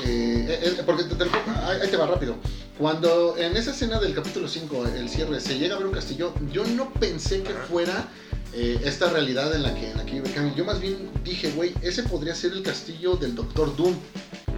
eh, 0.05 0.59
eh, 0.63 0.83
porque 0.85 1.03
te- 1.03 1.23
ahí 1.23 1.89
te 1.89 1.97
va 1.97 2.07
rápido. 2.07 2.35
Cuando 2.77 3.37
en 3.37 3.55
esa 3.57 3.71
escena 3.71 3.99
del 3.99 4.15
capítulo 4.15 4.47
5, 4.47 4.85
el 4.95 5.09
cierre, 5.09 5.39
se 5.39 5.57
llega 5.59 5.75
a 5.75 5.77
ver 5.77 5.87
un 5.87 5.93
castillo, 5.93 6.33
yo 6.51 6.63
no 6.65 6.91
pensé 6.93 7.43
que 7.43 7.53
fuera 7.53 8.07
eh, 8.53 8.79
esta 8.83 9.09
realidad 9.09 9.53
en 9.55 9.63
la 9.63 9.75
que, 9.75 9.91
en 9.91 9.97
la 9.97 10.05
que 10.05 10.13
vive 10.13 10.31
Kang. 10.31 10.55
Yo 10.55 10.65
más 10.65 10.79
bien 10.79 11.09
dije, 11.23 11.51
güey, 11.51 11.73
ese 11.81 12.03
podría 12.03 12.33
ser 12.33 12.53
el 12.53 12.63
castillo 12.63 13.15
del 13.15 13.35
Doctor 13.35 13.75
Doom. 13.75 13.93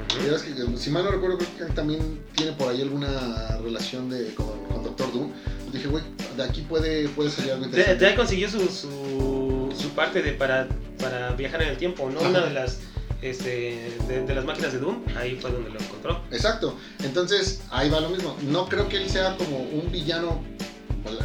Que, 0.07 0.27
eh, 0.33 0.77
si 0.77 0.91
mal 0.91 1.03
no 1.03 1.11
recuerdo, 1.11 1.37
creo 1.37 1.49
que 1.51 1.57
Kang 1.65 1.75
también 1.75 2.21
tiene 2.35 2.53
por 2.53 2.69
ahí 2.69 2.81
alguna 2.81 3.57
relación 3.63 4.09
de, 4.09 4.33
con, 4.35 4.47
con 4.71 4.83
Doctor 4.83 5.11
Doom. 5.11 5.31
Dije, 5.75 5.87
güey, 5.87 6.03
de 6.35 6.43
aquí 6.43 6.61
puede, 6.61 7.07
puede 7.09 7.29
salir 7.29 7.51
algo 7.51 7.65
interesante. 7.65 8.05
ahí 8.05 8.15
consiguió 8.15 8.49
su, 8.49 8.59
su, 8.67 9.73
su 9.77 9.89
parte 9.89 10.21
de 10.21 10.31
para, 10.33 10.67
para 10.99 11.31
viajar 11.33 11.61
en 11.61 11.69
el 11.69 11.77
tiempo, 11.77 12.09
¿no? 12.09 12.19
Ajá. 12.19 12.29
Una 12.29 12.45
de 12.45 12.53
las 12.53 12.79
este, 13.21 13.91
de, 14.07 14.25
de 14.25 14.35
las 14.35 14.45
máquinas 14.45 14.71
de 14.73 14.79
Doom, 14.79 15.03
ahí 15.17 15.37
fue 15.41 15.51
donde 15.51 15.69
lo 15.69 15.79
encontró. 15.79 16.21
Exacto. 16.31 16.77
Entonces, 17.03 17.61
ahí 17.71 17.89
va 17.89 17.99
lo 17.99 18.09
mismo. 18.09 18.35
No 18.43 18.67
creo 18.67 18.87
que 18.87 18.97
él 18.97 19.09
sea 19.09 19.35
como 19.37 19.57
un 19.57 19.91
villano, 19.91 20.43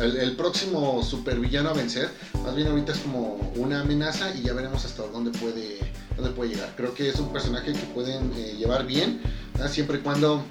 el, 0.00 0.16
el 0.16 0.36
próximo 0.36 1.02
supervillano 1.02 1.70
a 1.70 1.72
vencer. 1.74 2.08
Más 2.44 2.54
bien 2.56 2.68
ahorita 2.68 2.92
es 2.92 2.98
como 2.98 3.52
una 3.56 3.80
amenaza 3.82 4.34
y 4.34 4.42
ya 4.42 4.52
veremos 4.52 4.84
hasta 4.84 5.02
dónde 5.08 5.30
puede, 5.38 5.78
dónde 6.16 6.30
puede 6.32 6.50
llegar. 6.54 6.72
Creo 6.76 6.94
que 6.94 7.08
es 7.08 7.16
un 7.16 7.32
personaje 7.32 7.72
que 7.72 7.86
pueden 7.94 8.32
eh, 8.36 8.54
llevar 8.58 8.86
bien, 8.86 9.20
siempre 9.68 9.98
y 9.98 10.00
cuando 10.00 10.42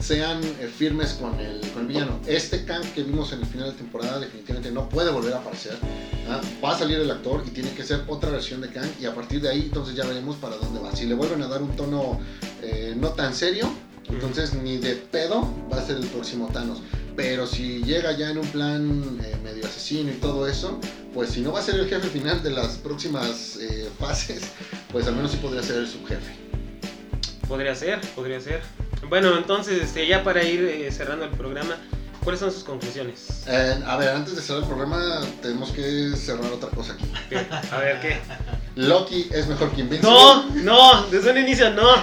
sean 0.00 0.42
eh, 0.42 0.70
firmes 0.74 1.14
con 1.14 1.38
el, 1.40 1.60
con 1.72 1.82
el 1.82 1.88
villano. 1.88 2.20
Este 2.26 2.64
Kang 2.64 2.84
que 2.94 3.02
vimos 3.02 3.32
en 3.32 3.40
el 3.40 3.46
final 3.46 3.70
de 3.70 3.76
temporada 3.76 4.18
definitivamente 4.20 4.70
no 4.70 4.88
puede 4.88 5.10
volver 5.10 5.34
a 5.34 5.38
aparecer. 5.38 5.76
¿ah? 6.28 6.40
Va 6.64 6.74
a 6.74 6.78
salir 6.78 6.98
el 6.98 7.10
actor 7.10 7.42
y 7.46 7.50
tiene 7.50 7.70
que 7.72 7.82
ser 7.82 8.02
otra 8.06 8.30
versión 8.30 8.60
de 8.60 8.68
Kang 8.68 8.90
y 9.00 9.06
a 9.06 9.14
partir 9.14 9.40
de 9.40 9.50
ahí 9.50 9.62
entonces 9.66 9.94
ya 9.94 10.04
veremos 10.04 10.36
para 10.36 10.56
dónde 10.56 10.80
va. 10.80 10.94
Si 10.94 11.06
le 11.06 11.14
vuelven 11.14 11.42
a 11.42 11.48
dar 11.48 11.62
un 11.62 11.74
tono 11.76 12.20
eh, 12.62 12.94
no 12.96 13.08
tan 13.10 13.34
serio, 13.34 13.70
entonces 14.08 14.54
ni 14.54 14.78
de 14.78 14.94
pedo 14.94 15.52
va 15.72 15.78
a 15.78 15.86
ser 15.86 15.96
el 15.96 16.06
próximo 16.06 16.48
Thanos. 16.52 16.82
Pero 17.16 17.46
si 17.46 17.82
llega 17.82 18.12
ya 18.16 18.30
en 18.30 18.38
un 18.38 18.46
plan 18.46 19.18
eh, 19.24 19.36
medio 19.42 19.66
asesino 19.66 20.10
y 20.10 20.14
todo 20.14 20.46
eso, 20.46 20.78
pues 21.12 21.30
si 21.30 21.40
no 21.40 21.52
va 21.52 21.60
a 21.60 21.62
ser 21.62 21.74
el 21.74 21.88
jefe 21.88 22.08
final 22.08 22.42
de 22.42 22.50
las 22.50 22.76
próximas 22.76 23.56
eh, 23.60 23.88
fases, 23.98 24.42
pues 24.92 25.06
al 25.06 25.16
menos 25.16 25.32
sí 25.32 25.38
podría 25.38 25.62
ser 25.62 25.78
el 25.78 25.88
subjefe. 25.88 26.32
Podría 27.48 27.74
ser, 27.74 28.00
podría 28.14 28.40
ser. 28.40 28.60
Bueno, 29.08 29.36
entonces, 29.36 29.82
este, 29.82 30.06
ya 30.06 30.22
para 30.24 30.42
ir 30.42 30.64
eh, 30.64 30.90
cerrando 30.92 31.24
el 31.24 31.30
programa, 31.30 31.76
¿cuáles 32.22 32.40
son 32.40 32.50
sus 32.52 32.64
conclusiones? 32.64 33.44
Eh, 33.46 33.80
a 33.86 33.96
ver, 33.96 34.10
antes 34.10 34.36
de 34.36 34.42
cerrar 34.42 34.62
el 34.62 34.68
programa, 34.68 35.20
tenemos 35.40 35.70
que 35.70 36.12
cerrar 36.16 36.52
otra 36.52 36.68
cosa 36.70 36.92
aquí. 36.94 37.10
¿Qué? 37.30 37.38
A 37.70 37.78
ver, 37.78 38.00
¿qué? 38.00 38.18
Loki 38.76 39.28
es 39.32 39.46
mejor 39.48 39.70
que 39.72 39.80
Invincible. 39.82 40.10
No, 40.10 40.44
no, 40.56 41.02
desde 41.10 41.30
un 41.32 41.38
inicio 41.38 41.70
no. 41.70 41.96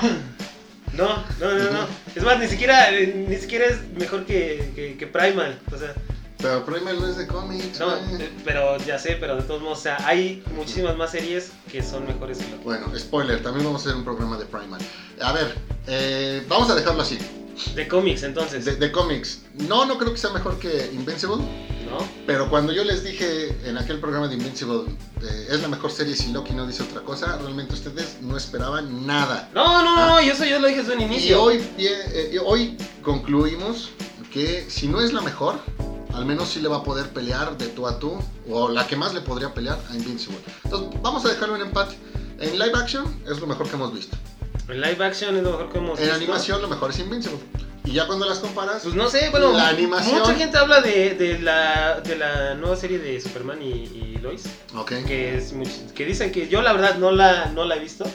No, 0.94 1.10
no, 1.42 1.54
no, 1.54 1.72
no. 1.72 1.88
Es 2.16 2.24
más, 2.24 2.40
ni 2.40 2.48
siquiera, 2.48 2.90
eh, 2.92 3.26
ni 3.28 3.36
siquiera 3.36 3.66
es 3.66 3.82
mejor 3.98 4.26
que, 4.26 4.72
que, 4.76 4.98
que 4.98 5.08
Primal. 5.08 5.60
O 5.74 5.78
sea, 5.78 5.94
Pero 6.38 6.66
Primal 6.66 7.00
no 7.00 7.08
es 7.10 7.18
de 7.18 7.28
cómics. 7.28 7.80
no, 7.82 7.96
eh, 7.98 8.30
pero 8.46 8.78
ya 8.78 8.98
sé, 8.98 9.18
pero 9.20 9.36
de 9.36 9.42
todos 9.44 9.62
modos, 9.62 9.80
o 9.80 9.82
sea, 9.82 9.98
hay 10.08 10.42
muchísimas 10.56 10.96
más 10.96 11.12
series 11.12 11.52
que 11.70 11.84
son 11.84 12.06
mejores 12.08 12.38
que 12.38 12.46
Loki. 12.50 12.64
Bueno, 12.64 12.88
spoiler, 12.98 13.44
también 13.44 13.66
vamos 13.66 13.82
a 13.82 13.90
hacer 13.90 13.98
un 13.98 14.06
programa 14.06 14.38
de 14.38 14.46
Primal. 14.46 14.80
A 15.22 15.34
ver, 15.34 15.54
eh, 15.88 16.43
vamos 16.48 16.69
a 16.69 16.76
dejarlo 16.76 17.02
así. 17.02 17.17
De 17.74 17.88
cómics, 17.88 18.24
entonces. 18.24 18.65
De, 18.65 18.76
de 18.76 18.91
cómics. 18.91 19.41
No, 19.69 19.86
no 19.86 19.98
creo 19.98 20.12
que 20.12 20.17
sea 20.19 20.32
mejor 20.32 20.60
que 20.60 20.89
Invincible. 20.93 21.38
¿No? 21.38 22.00
Pero 22.26 22.50
cuando 22.50 22.74
yo 22.74 22.84
les 22.84 23.04
dije 23.04 23.56
en 23.63 23.78
aquel 23.78 24.00
programa 24.00 24.28
de 24.28 24.34
Invincible, 24.36 24.91
eh, 25.21 25.48
es 25.52 25.62
la 25.62 25.67
mejor 25.69 25.91
serie 25.91 26.15
si 26.15 26.32
Loki 26.34 26.54
no 26.54 26.65
dice 26.67 26.84
otra 26.84 27.02
cosa, 27.02 27.38
realmente 27.38 27.74
ustedes 27.76 28.17
no 28.21 28.36
esperaban 28.36 29.06
nada. 29.06 29.50
No, 29.54 29.82
no, 29.84 29.95
no, 29.95 30.08
no, 30.08 30.21
y 30.21 30.28
eso 30.30 30.43
yo 30.45 30.60
lo 30.60 30.67
dije 30.67 30.82
desde 30.82 30.95
un 30.95 31.02
Y 31.02 31.06
inicio. 31.06 31.41
hoy, 31.41 31.58
pie- 31.78 31.95
eh, 32.12 32.39
hoy 32.43 32.76
concluimos 33.04 33.91
que 34.34 34.65
si 34.69 34.88
no 34.88 35.00
es 35.00 35.13
la 35.13 35.21
mejor, 35.21 35.60
al 36.13 36.26
menos 36.26 36.50
sí 36.50 36.60
le 36.60 36.67
va 36.67 36.78
a 36.78 36.84
poder 36.84 37.10
pelear 37.13 37.58
de 37.58 37.67
tú 37.67 37.88
a 37.88 38.00
tú, 38.00 38.17
o 38.50 38.67
la 38.67 38.86
que 38.88 38.98
más 38.98 39.13
le 39.13 39.21
podría 39.21 39.54
pelear 39.54 39.80
a 39.89 39.95
Invincible. 39.95 40.39
Entonces, 40.65 40.89
vamos 41.02 41.24
a 41.24 41.30
dejarlo 41.30 41.56
en 41.56 41.62
empate. 41.62 41.95
En 42.39 42.60
live 42.60 42.74
action 42.76 43.06
es 43.32 43.39
lo 43.39 43.48
mejor 43.48 43.69
que 43.69 43.76
hemos 43.76 43.93
visto. 43.93 44.17
En 44.67 44.82
live 44.82 45.06
action 45.06 45.36
es 45.38 45.43
lo 45.43 45.51
mejor 45.51 45.71
que 45.71 45.78
hemos 45.78 45.99
En 45.99 46.06
visto. 46.06 46.15
animación 46.17 46.62
lo 46.62 46.67
mejor 46.67 46.89
es 46.91 46.99
Invincible. 46.99 47.38
Y 47.84 47.91
ya 47.93 48.08
cuando 48.08 48.25
las 48.25 48.39
comparas, 48.39 48.82
Pues 48.82 48.95
no 48.95 49.08
sé, 49.10 49.30
bueno, 49.30 49.54
La 49.54 49.69
animación- 49.69 50.19
mucha 50.19 50.34
gente 50.34 50.58
habla 50.58 50.82
de, 50.82 51.13
de, 51.13 51.38
la, 51.39 52.01
de 52.01 52.15
la 52.15 52.56
nueva 52.56 52.75
serie 52.75 52.97
de 52.97 53.21
Superman 53.21 53.62
y, 53.62 53.67
y 53.67 54.17
Lois, 54.23 54.43
ok, 54.75 54.91
que, 55.06 55.38
es 55.38 55.54
much- 55.54 55.91
que 55.93 56.04
dicen 56.06 56.32
que 56.32 56.47
yo 56.47 56.63
la 56.63 56.73
verdad 56.73 56.95
no 56.97 57.12
la, 57.12 57.45
no 57.54 57.63
la 57.65 57.75
he 57.75 57.80
visto. 57.80 58.06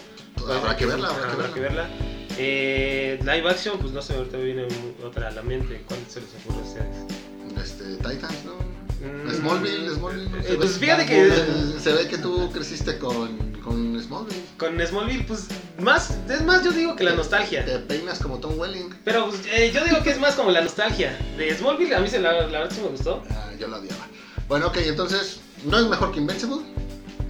habrá 0.48 0.76
que 0.76 0.86
verla, 0.86 1.08
habrá 1.08 1.26
que 1.28 1.32
Habrá 1.34 1.54
que 1.54 1.60
verla. 1.60 1.88
Eh, 2.36 3.18
live 3.22 3.48
action, 3.48 3.78
pues 3.78 3.92
no 3.92 4.02
sé, 4.02 4.14
ahorita 4.14 4.38
me 4.38 4.44
viene 4.44 4.66
otra 5.04 5.28
a 5.28 5.30
la 5.30 5.42
mente. 5.42 5.84
¿Cuál 5.86 6.00
se 6.08 6.20
les 6.20 6.30
ocurre 6.34 6.58
a 6.58 6.66
ustedes? 6.66 7.64
Este, 7.64 7.84
Titans, 7.96 8.44
¿no? 8.44 8.69
Mm, 9.00 9.30
Smallville, 9.34 9.90
Smallville. 9.94 10.38
eh, 10.46 10.54
pues 10.56 10.78
ve, 10.78 10.86
fíjate 10.86 11.06
que 11.06 11.32
se 11.80 11.92
ve 11.92 12.06
que 12.08 12.18
tú 12.18 12.50
creciste 12.52 12.98
con, 12.98 13.52
con 13.64 13.98
Smallville. 14.02 14.42
con 14.58 14.78
Smallville, 14.86 15.24
pues 15.24 15.46
más, 15.78 16.10
es 16.28 16.42
más 16.44 16.62
yo 16.62 16.70
digo 16.72 16.94
que 16.96 17.04
la 17.04 17.12
nostalgia. 17.14 17.64
Te 17.64 17.78
peinas 17.78 18.18
como 18.18 18.38
Tom 18.38 18.58
Welling. 18.58 18.90
Pero 19.04 19.28
pues, 19.30 19.40
eh, 19.52 19.70
yo 19.74 19.82
digo 19.84 20.02
que 20.02 20.10
es 20.10 20.18
más 20.20 20.34
como 20.34 20.50
la 20.50 20.60
nostalgia. 20.60 21.18
De 21.38 21.56
Smallville 21.56 21.94
a 21.94 22.00
mí 22.00 22.08
se 22.08 22.20
la, 22.20 22.32
la 22.46 22.60
verdad 22.60 22.70
sí 22.74 22.82
me 22.82 22.88
gustó. 22.88 23.22
Ah, 23.30 23.50
yo 23.58 23.68
la 23.68 23.78
odiaba. 23.78 24.06
Bueno, 24.48 24.66
ok, 24.66 24.76
entonces, 24.78 25.40
no 25.64 25.78
es 25.78 25.86
mejor 25.86 26.12
que 26.12 26.18
Invincible, 26.20 26.56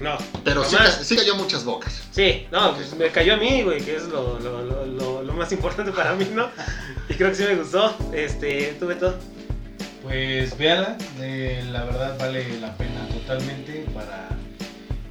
No. 0.00 0.16
pero 0.42 0.64
sí, 0.64 0.74
jamás. 0.74 0.96
ca- 0.96 1.04
sí 1.04 1.14
cayó 1.16 1.36
muchas 1.36 1.64
bocas. 1.64 2.00
Sí, 2.10 2.46
no, 2.50 2.74
pues 2.74 2.94
me 2.96 3.10
cayó 3.10 3.34
a 3.34 3.36
mí, 3.36 3.62
güey, 3.62 3.80
que 3.80 3.94
es 3.96 4.04
lo, 4.08 4.40
lo- 4.40 5.22
lo 5.22 5.32
más 5.34 5.52
importante 5.52 5.92
para 5.92 6.14
mí, 6.14 6.26
¿no? 6.34 6.48
Y 7.08 7.14
creo 7.14 7.28
que 7.30 7.36
sí 7.36 7.44
me 7.44 7.54
gustó. 7.56 7.94
Este, 8.12 8.74
tuve 8.80 8.94
todo. 8.96 9.14
Pues 10.02 10.56
véala, 10.56 10.96
eh, 11.20 11.62
la 11.70 11.84
verdad 11.84 12.18
vale 12.18 12.58
la 12.60 12.74
pena 12.76 13.06
totalmente 13.08 13.84
para 13.94 14.28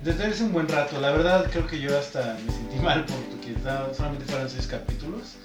detenerse 0.03 0.43
un 0.43 0.51
buen 0.51 0.67
rato. 0.67 0.99
La 0.99 1.11
verdad 1.11 1.47
creo 1.51 1.67
que 1.67 1.79
yo 1.79 1.97
hasta 1.97 2.37
me 2.45 2.51
sentí 2.51 2.75
mal 2.83 3.05
porque 3.05 3.53
solamente 3.95 4.25
fueron 4.25 4.49
seis 4.49 4.67
capítulos. 4.67 5.35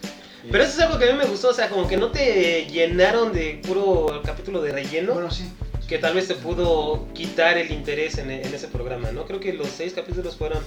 Pero 0.51 0.63
eso 0.63 0.75
es 0.75 0.81
algo 0.81 0.99
que 0.99 1.09
a 1.09 1.13
mí 1.13 1.19
me 1.19 1.25
gustó, 1.25 1.49
o 1.49 1.55
sea, 1.55 1.71
como 1.71 1.89
que 1.89 1.97
no 1.97 2.11
te 2.11 2.67
llenaron 2.67 3.33
de 3.33 3.63
puro 3.67 4.21
capítulo 4.25 4.61
de 4.61 4.73
relleno, 4.73 5.15
Bueno, 5.15 5.31
sí. 5.31 5.51
que 5.89 5.97
tal 5.99 6.15
vez 6.15 6.29
te 6.29 6.35
pudo 6.35 7.09
quitar 7.15 7.57
el 7.57 7.71
interés 7.71 8.19
en, 8.19 8.31
en 8.31 8.53
ese 8.55 8.69
programa, 8.69 9.11
¿no? 9.11 9.25
Creo 9.25 9.41
que 9.41 9.55
los 9.55 9.69
seis 9.69 9.95
capítulos 9.95 10.37
fueron 10.37 10.59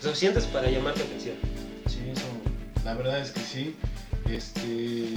suficientes 0.00 0.44
para 0.46 0.70
llamar 0.70 0.94
tu 0.94 1.02
atención. 1.02 1.34
Sí, 1.86 1.98
eso, 2.10 2.24
la 2.82 2.94
verdad 2.94 3.20
es 3.20 3.30
que 3.30 3.40
sí. 3.40 3.76
Este, 4.30 5.10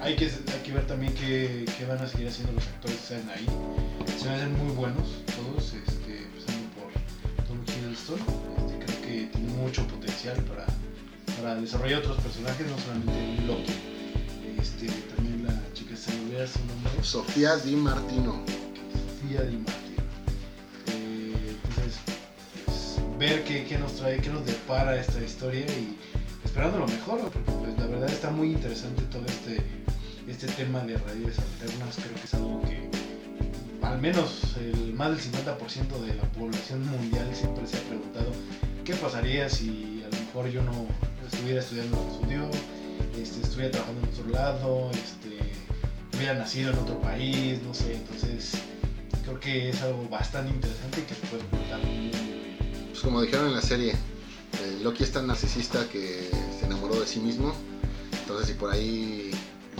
hay 0.00 0.16
que, 0.16 0.26
hay 0.26 0.60
que 0.64 0.72
ver 0.72 0.86
también 0.86 1.12
qué, 1.14 1.64
qué 1.76 1.84
van 1.86 1.98
a 1.98 2.06
seguir 2.06 2.28
haciendo 2.28 2.52
los 2.52 2.66
actores 2.66 2.96
que 2.96 3.14
están 3.14 3.30
ahí. 3.30 3.46
Se 4.18 4.28
me 4.28 4.34
hacen 4.34 4.56
muy 4.58 4.74
buenos 4.74 5.08
todos, 5.36 5.74
este, 5.74 6.22
empezando 6.22 6.68
por 6.74 7.44
Tom 7.46 7.58
Hiddleston. 7.66 8.18
Este, 8.18 8.84
creo 8.84 9.00
que 9.02 9.26
tiene 9.32 9.52
mucho 9.54 9.86
potencial 9.86 10.36
para, 10.44 10.66
para 11.36 11.60
desarrollar 11.60 12.00
otros 12.00 12.20
personajes, 12.20 12.66
no 12.66 12.78
solamente 12.78 13.46
Loki. 13.46 13.72
Este, 14.58 14.86
también 15.14 15.44
la 15.44 15.74
chica 15.74 15.96
se 15.96 16.12
me 16.14 16.26
olvida 16.26 16.46
su 16.46 16.58
nombre. 16.66 16.92
Sofía 17.02 17.56
Di 17.56 17.76
Martino. 17.76 18.44
Sofía 19.20 19.42
Di 19.42 19.56
Martino. 19.56 20.02
Eh, 20.86 21.56
entonces, 21.64 22.00
pues, 22.64 22.96
ver 23.18 23.44
qué, 23.44 23.64
qué 23.64 23.78
nos 23.78 23.94
trae, 23.96 24.20
qué 24.20 24.30
nos 24.30 24.46
depara 24.46 24.98
esta 24.98 25.20
historia 25.22 25.66
y 25.66 25.96
esperando 26.44 26.78
lo 26.78 26.86
mejor, 26.86 27.20
porque 27.20 27.40
pues, 27.40 27.78
la 27.78 27.86
verdad 27.86 28.10
está 28.10 28.30
muy 28.30 28.52
interesante 28.52 29.02
todo 29.12 29.24
este, 29.26 29.62
este 30.28 30.46
tema 30.48 30.80
de 30.80 30.96
raíces 30.98 31.38
alternas. 31.38 31.96
Creo 31.96 32.14
que 32.14 32.24
es 32.24 32.34
algo 32.34 32.62
que 32.62 32.88
al 33.82 34.00
menos 34.00 34.56
el, 34.58 34.92
más 34.94 35.10
del 35.10 35.32
50% 35.32 36.00
de 36.06 36.14
la 36.14 36.22
población 36.32 36.86
mundial 36.86 37.28
siempre 37.34 37.66
se 37.66 37.78
ha 37.78 37.80
preguntado 37.82 38.32
qué 38.84 38.94
pasaría 38.94 39.48
si 39.48 40.04
a 40.06 40.14
lo 40.14 40.22
mejor 40.24 40.48
yo 40.48 40.62
no 40.62 40.86
estuviera 41.30 41.60
estudiando 41.60 41.96
lo 41.96 42.04
que 42.04 42.12
estudió, 42.12 42.50
este, 43.22 43.40
estuviera 43.42 43.70
trabajando 43.70 44.06
en 44.06 44.14
otro 44.14 44.28
lado, 44.30 44.90
este, 44.92 45.38
hubiera 46.16 46.34
nacido 46.34 46.72
en 46.72 46.78
otro 46.78 47.00
país, 47.00 47.60
no 47.62 47.74
sé, 47.74 47.94
entonces 47.94 48.52
creo 49.24 49.40
que 49.40 49.70
es 49.70 49.82
algo 49.82 50.08
bastante 50.08 50.52
interesante 50.52 51.00
y 51.00 51.02
que 51.02 51.14
se 51.14 51.26
puede 51.26 51.42
explotar. 51.42 51.80
Pues 52.88 53.00
como 53.00 53.22
dijeron 53.22 53.48
en 53.48 53.54
la 53.54 53.62
serie, 53.62 53.92
eh, 53.92 54.78
Loki 54.82 55.04
es 55.04 55.12
tan 55.12 55.26
narcisista 55.26 55.86
que 55.88 56.30
se 56.58 56.66
enamoró 56.66 56.98
de 56.98 57.06
sí 57.06 57.20
mismo. 57.20 57.54
Entonces, 58.20 58.48
si 58.48 58.54
por 58.54 58.70
ahí 58.70 59.30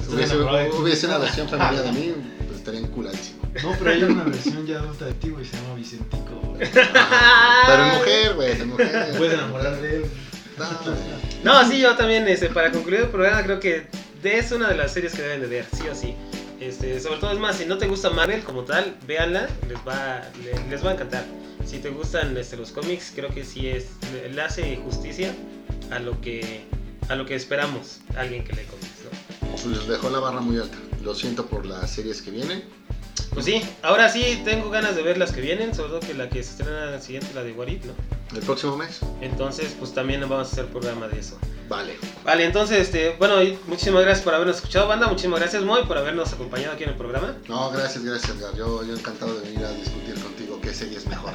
Hubiese, 0.08 0.36
hubiese 0.36 1.06
una 1.06 1.18
versión 1.18 1.48
femenina 1.48 1.82
de 1.82 1.92
mí, 1.92 2.14
pues 2.46 2.58
estaría 2.58 2.80
enculadísimo. 2.80 3.38
No, 3.62 3.74
pero 3.78 3.90
hay 3.90 4.02
una 4.02 4.24
versión 4.24 4.66
ya 4.66 4.78
adulta 4.78 5.06
de 5.06 5.14
ti, 5.14 5.30
güey, 5.30 5.44
se 5.44 5.56
llama 5.56 5.74
Vicentico. 5.74 6.34
güey. 6.44 6.68
Pero 6.72 7.84
en 7.84 7.94
mujer, 7.98 8.34
güey, 8.34 8.56
Te 8.58 8.64
mujer. 8.64 9.14
puedes 9.16 9.34
enamorar 9.34 9.80
de 9.80 9.96
él. 9.96 10.04
No, 11.44 11.68
sí, 11.68 11.80
yo 11.80 11.94
también, 11.96 12.26
este, 12.28 12.48
para 12.48 12.70
concluir 12.72 13.00
el 13.02 13.08
programa, 13.08 13.42
creo 13.42 13.60
que 13.60 13.86
es 14.22 14.52
una 14.52 14.68
de 14.68 14.76
las 14.76 14.92
series 14.92 15.14
que 15.14 15.22
deben 15.22 15.40
de 15.40 15.46
ver, 15.46 15.66
sí 15.72 15.84
o 15.88 15.94
sí. 15.94 16.14
Este, 16.60 16.98
sobre 17.00 17.18
todo, 17.20 17.32
es 17.32 17.38
más, 17.38 17.56
si 17.56 17.66
no 17.66 17.78
te 17.78 17.86
gusta 17.86 18.10
Marvel 18.10 18.42
como 18.42 18.64
tal, 18.64 18.96
véanla, 19.06 19.48
les 19.68 19.78
va, 19.86 20.22
le- 20.42 20.68
les 20.68 20.84
va 20.84 20.90
a 20.90 20.94
encantar. 20.94 21.24
Si 21.64 21.78
te 21.78 21.90
gustan 21.90 22.36
este, 22.36 22.56
los 22.56 22.72
cómics, 22.72 23.12
creo 23.14 23.28
que 23.32 23.44
sí 23.44 23.68
es, 23.68 23.86
le, 24.12 24.30
le 24.32 24.42
hace 24.42 24.76
justicia 24.84 25.32
a 25.90 25.98
lo 26.00 26.20
que 26.20 26.64
a 27.08 27.14
lo 27.14 27.24
que 27.24 27.34
esperamos 27.36 28.00
alguien 28.16 28.44
que 28.44 28.52
lee 28.54 28.64
cómics, 28.68 28.87
les 29.66 29.86
dejó 29.88 30.10
la 30.10 30.20
barra 30.20 30.40
muy 30.40 30.58
alta. 30.58 30.76
Lo 31.02 31.14
siento 31.14 31.46
por 31.46 31.66
las 31.66 31.90
series 31.90 32.22
que 32.22 32.30
vienen. 32.30 32.64
Pues 33.32 33.44
sí, 33.44 33.62
ahora 33.82 34.10
sí 34.10 34.40
tengo 34.44 34.70
ganas 34.70 34.96
de 34.96 35.02
ver 35.02 35.18
las 35.18 35.32
que 35.32 35.40
vienen, 35.40 35.74
sobre 35.74 35.90
todo 35.90 36.00
que 36.00 36.14
la 36.14 36.28
que 36.28 36.42
se 36.42 36.50
estrena 36.50 36.86
la 36.86 37.00
siguiente, 37.00 37.28
la 37.34 37.42
de 37.42 37.50
If, 37.50 37.84
¿no? 37.84 37.92
El 38.34 38.42
próximo 38.44 38.76
mes. 38.76 39.00
Entonces, 39.20 39.74
pues 39.78 39.92
también 39.92 40.20
vamos 40.22 40.48
a 40.48 40.52
hacer 40.52 40.66
programa 40.66 41.08
de 41.08 41.20
eso. 41.20 41.38
Vale. 41.68 41.96
Vale, 42.24 42.44
entonces, 42.44 42.78
este, 42.80 43.14
bueno, 43.18 43.36
muchísimas 43.66 44.02
gracias 44.02 44.24
por 44.24 44.34
habernos 44.34 44.56
escuchado, 44.56 44.88
banda. 44.88 45.06
Muchísimas 45.06 45.40
gracias, 45.40 45.62
Moy, 45.62 45.84
por 45.84 45.98
habernos 45.98 46.32
acompañado 46.32 46.74
aquí 46.74 46.84
en 46.84 46.90
el 46.90 46.96
programa. 46.96 47.36
No, 47.46 47.70
gracias, 47.70 48.04
gracias, 48.04 48.36
Edgar. 48.36 48.56
Yo, 48.56 48.84
yo 48.84 48.94
encantado 48.94 49.34
de 49.38 49.48
venir 49.48 49.64
a 49.64 49.72
discutir 49.72 50.14
contigo 50.22 50.58
qué 50.60 50.72
serie 50.74 50.98
es 50.98 51.06
mejor. 51.06 51.32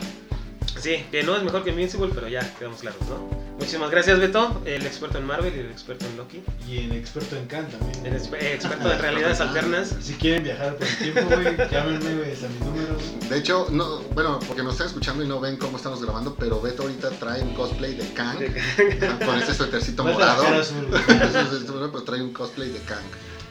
Sí, 0.83 1.05
que 1.11 1.23
no 1.23 1.35
es 1.37 1.43
mejor 1.43 1.63
que 1.63 1.69
Invincible, 1.69 2.11
pero 2.13 2.27
ya 2.27 2.41
quedamos 2.59 2.81
claros, 2.81 2.99
¿no? 3.07 3.17
Muchísimas 3.57 3.89
gracias, 3.89 4.19
Beto, 4.19 4.61
el 4.65 4.85
experto 4.85 5.17
en 5.17 5.25
Marvel 5.25 5.55
y 5.55 5.59
el 5.59 5.67
experto 5.71 6.05
en 6.05 6.17
Loki. 6.17 6.43
Y 6.67 6.79
en 6.79 6.91
experto 6.91 7.37
en 7.37 7.45
Khan 7.47 7.69
también. 7.69 8.05
El 8.05 8.19
exper- 8.21 8.41
eh, 8.41 8.53
experto 8.55 8.91
en 8.91 8.99
realidades 8.99 9.39
alternas. 9.39 9.95
Si 10.01 10.15
quieren 10.15 10.43
viajar 10.43 10.75
por 10.75 10.85
el 10.85 10.97
tiempo, 10.97 11.21
güey, 11.23 11.55
llámenme, 11.71 12.15
güey, 12.15 12.31
a 12.33 12.49
mi 12.49 12.59
número, 12.59 12.95
güey. 12.95 13.29
De 13.29 13.37
hecho, 13.37 13.67
no, 13.71 13.99
bueno, 14.13 14.39
porque 14.45 14.61
nos 14.63 14.73
están 14.73 14.87
escuchando 14.87 15.23
y 15.23 15.27
no 15.27 15.39
ven 15.39 15.55
cómo 15.55 15.77
estamos 15.77 16.03
grabando, 16.03 16.35
pero 16.35 16.59
Beto 16.59 16.81
ahorita 16.81 17.11
trae 17.11 17.41
un 17.43 17.53
cosplay 17.53 17.93
de 17.95 18.05
Kang. 18.13 18.39
Ajá, 18.43 19.25
Con 19.25 19.37
ese 19.37 19.53
suétercito 19.53 20.03
morado. 20.03 20.43
azul, 20.59 20.87
pero 21.07 21.91
trae 22.03 22.21
un 22.21 22.33
cosplay 22.33 22.69
de 22.69 22.79
Kang. 22.79 23.03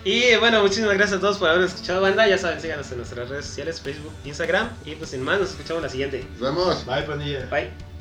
Y 0.04 0.34
bueno, 0.36 0.62
muchísimas 0.62 0.94
gracias 0.94 1.18
a 1.18 1.20
todos 1.20 1.38
por 1.38 1.48
habernos 1.48 1.72
escuchado, 1.72 2.02
banda. 2.02 2.26
Ya 2.26 2.38
saben, 2.38 2.60
síganos 2.60 2.90
en 2.90 2.98
nuestras 2.98 3.28
redes 3.28 3.46
sociales, 3.46 3.80
Facebook, 3.80 4.12
Instagram. 4.24 4.68
Y 4.84 4.96
pues 4.96 5.10
sin 5.10 5.22
más, 5.22 5.38
nos 5.38 5.50
escuchamos 5.50 5.82
la 5.82 5.88
siguiente. 5.88 6.26
Nos 6.32 6.40
vemos. 6.40 6.86
Bye, 6.86 7.02
pandilla. 7.02 7.46
Bye. 7.50 7.91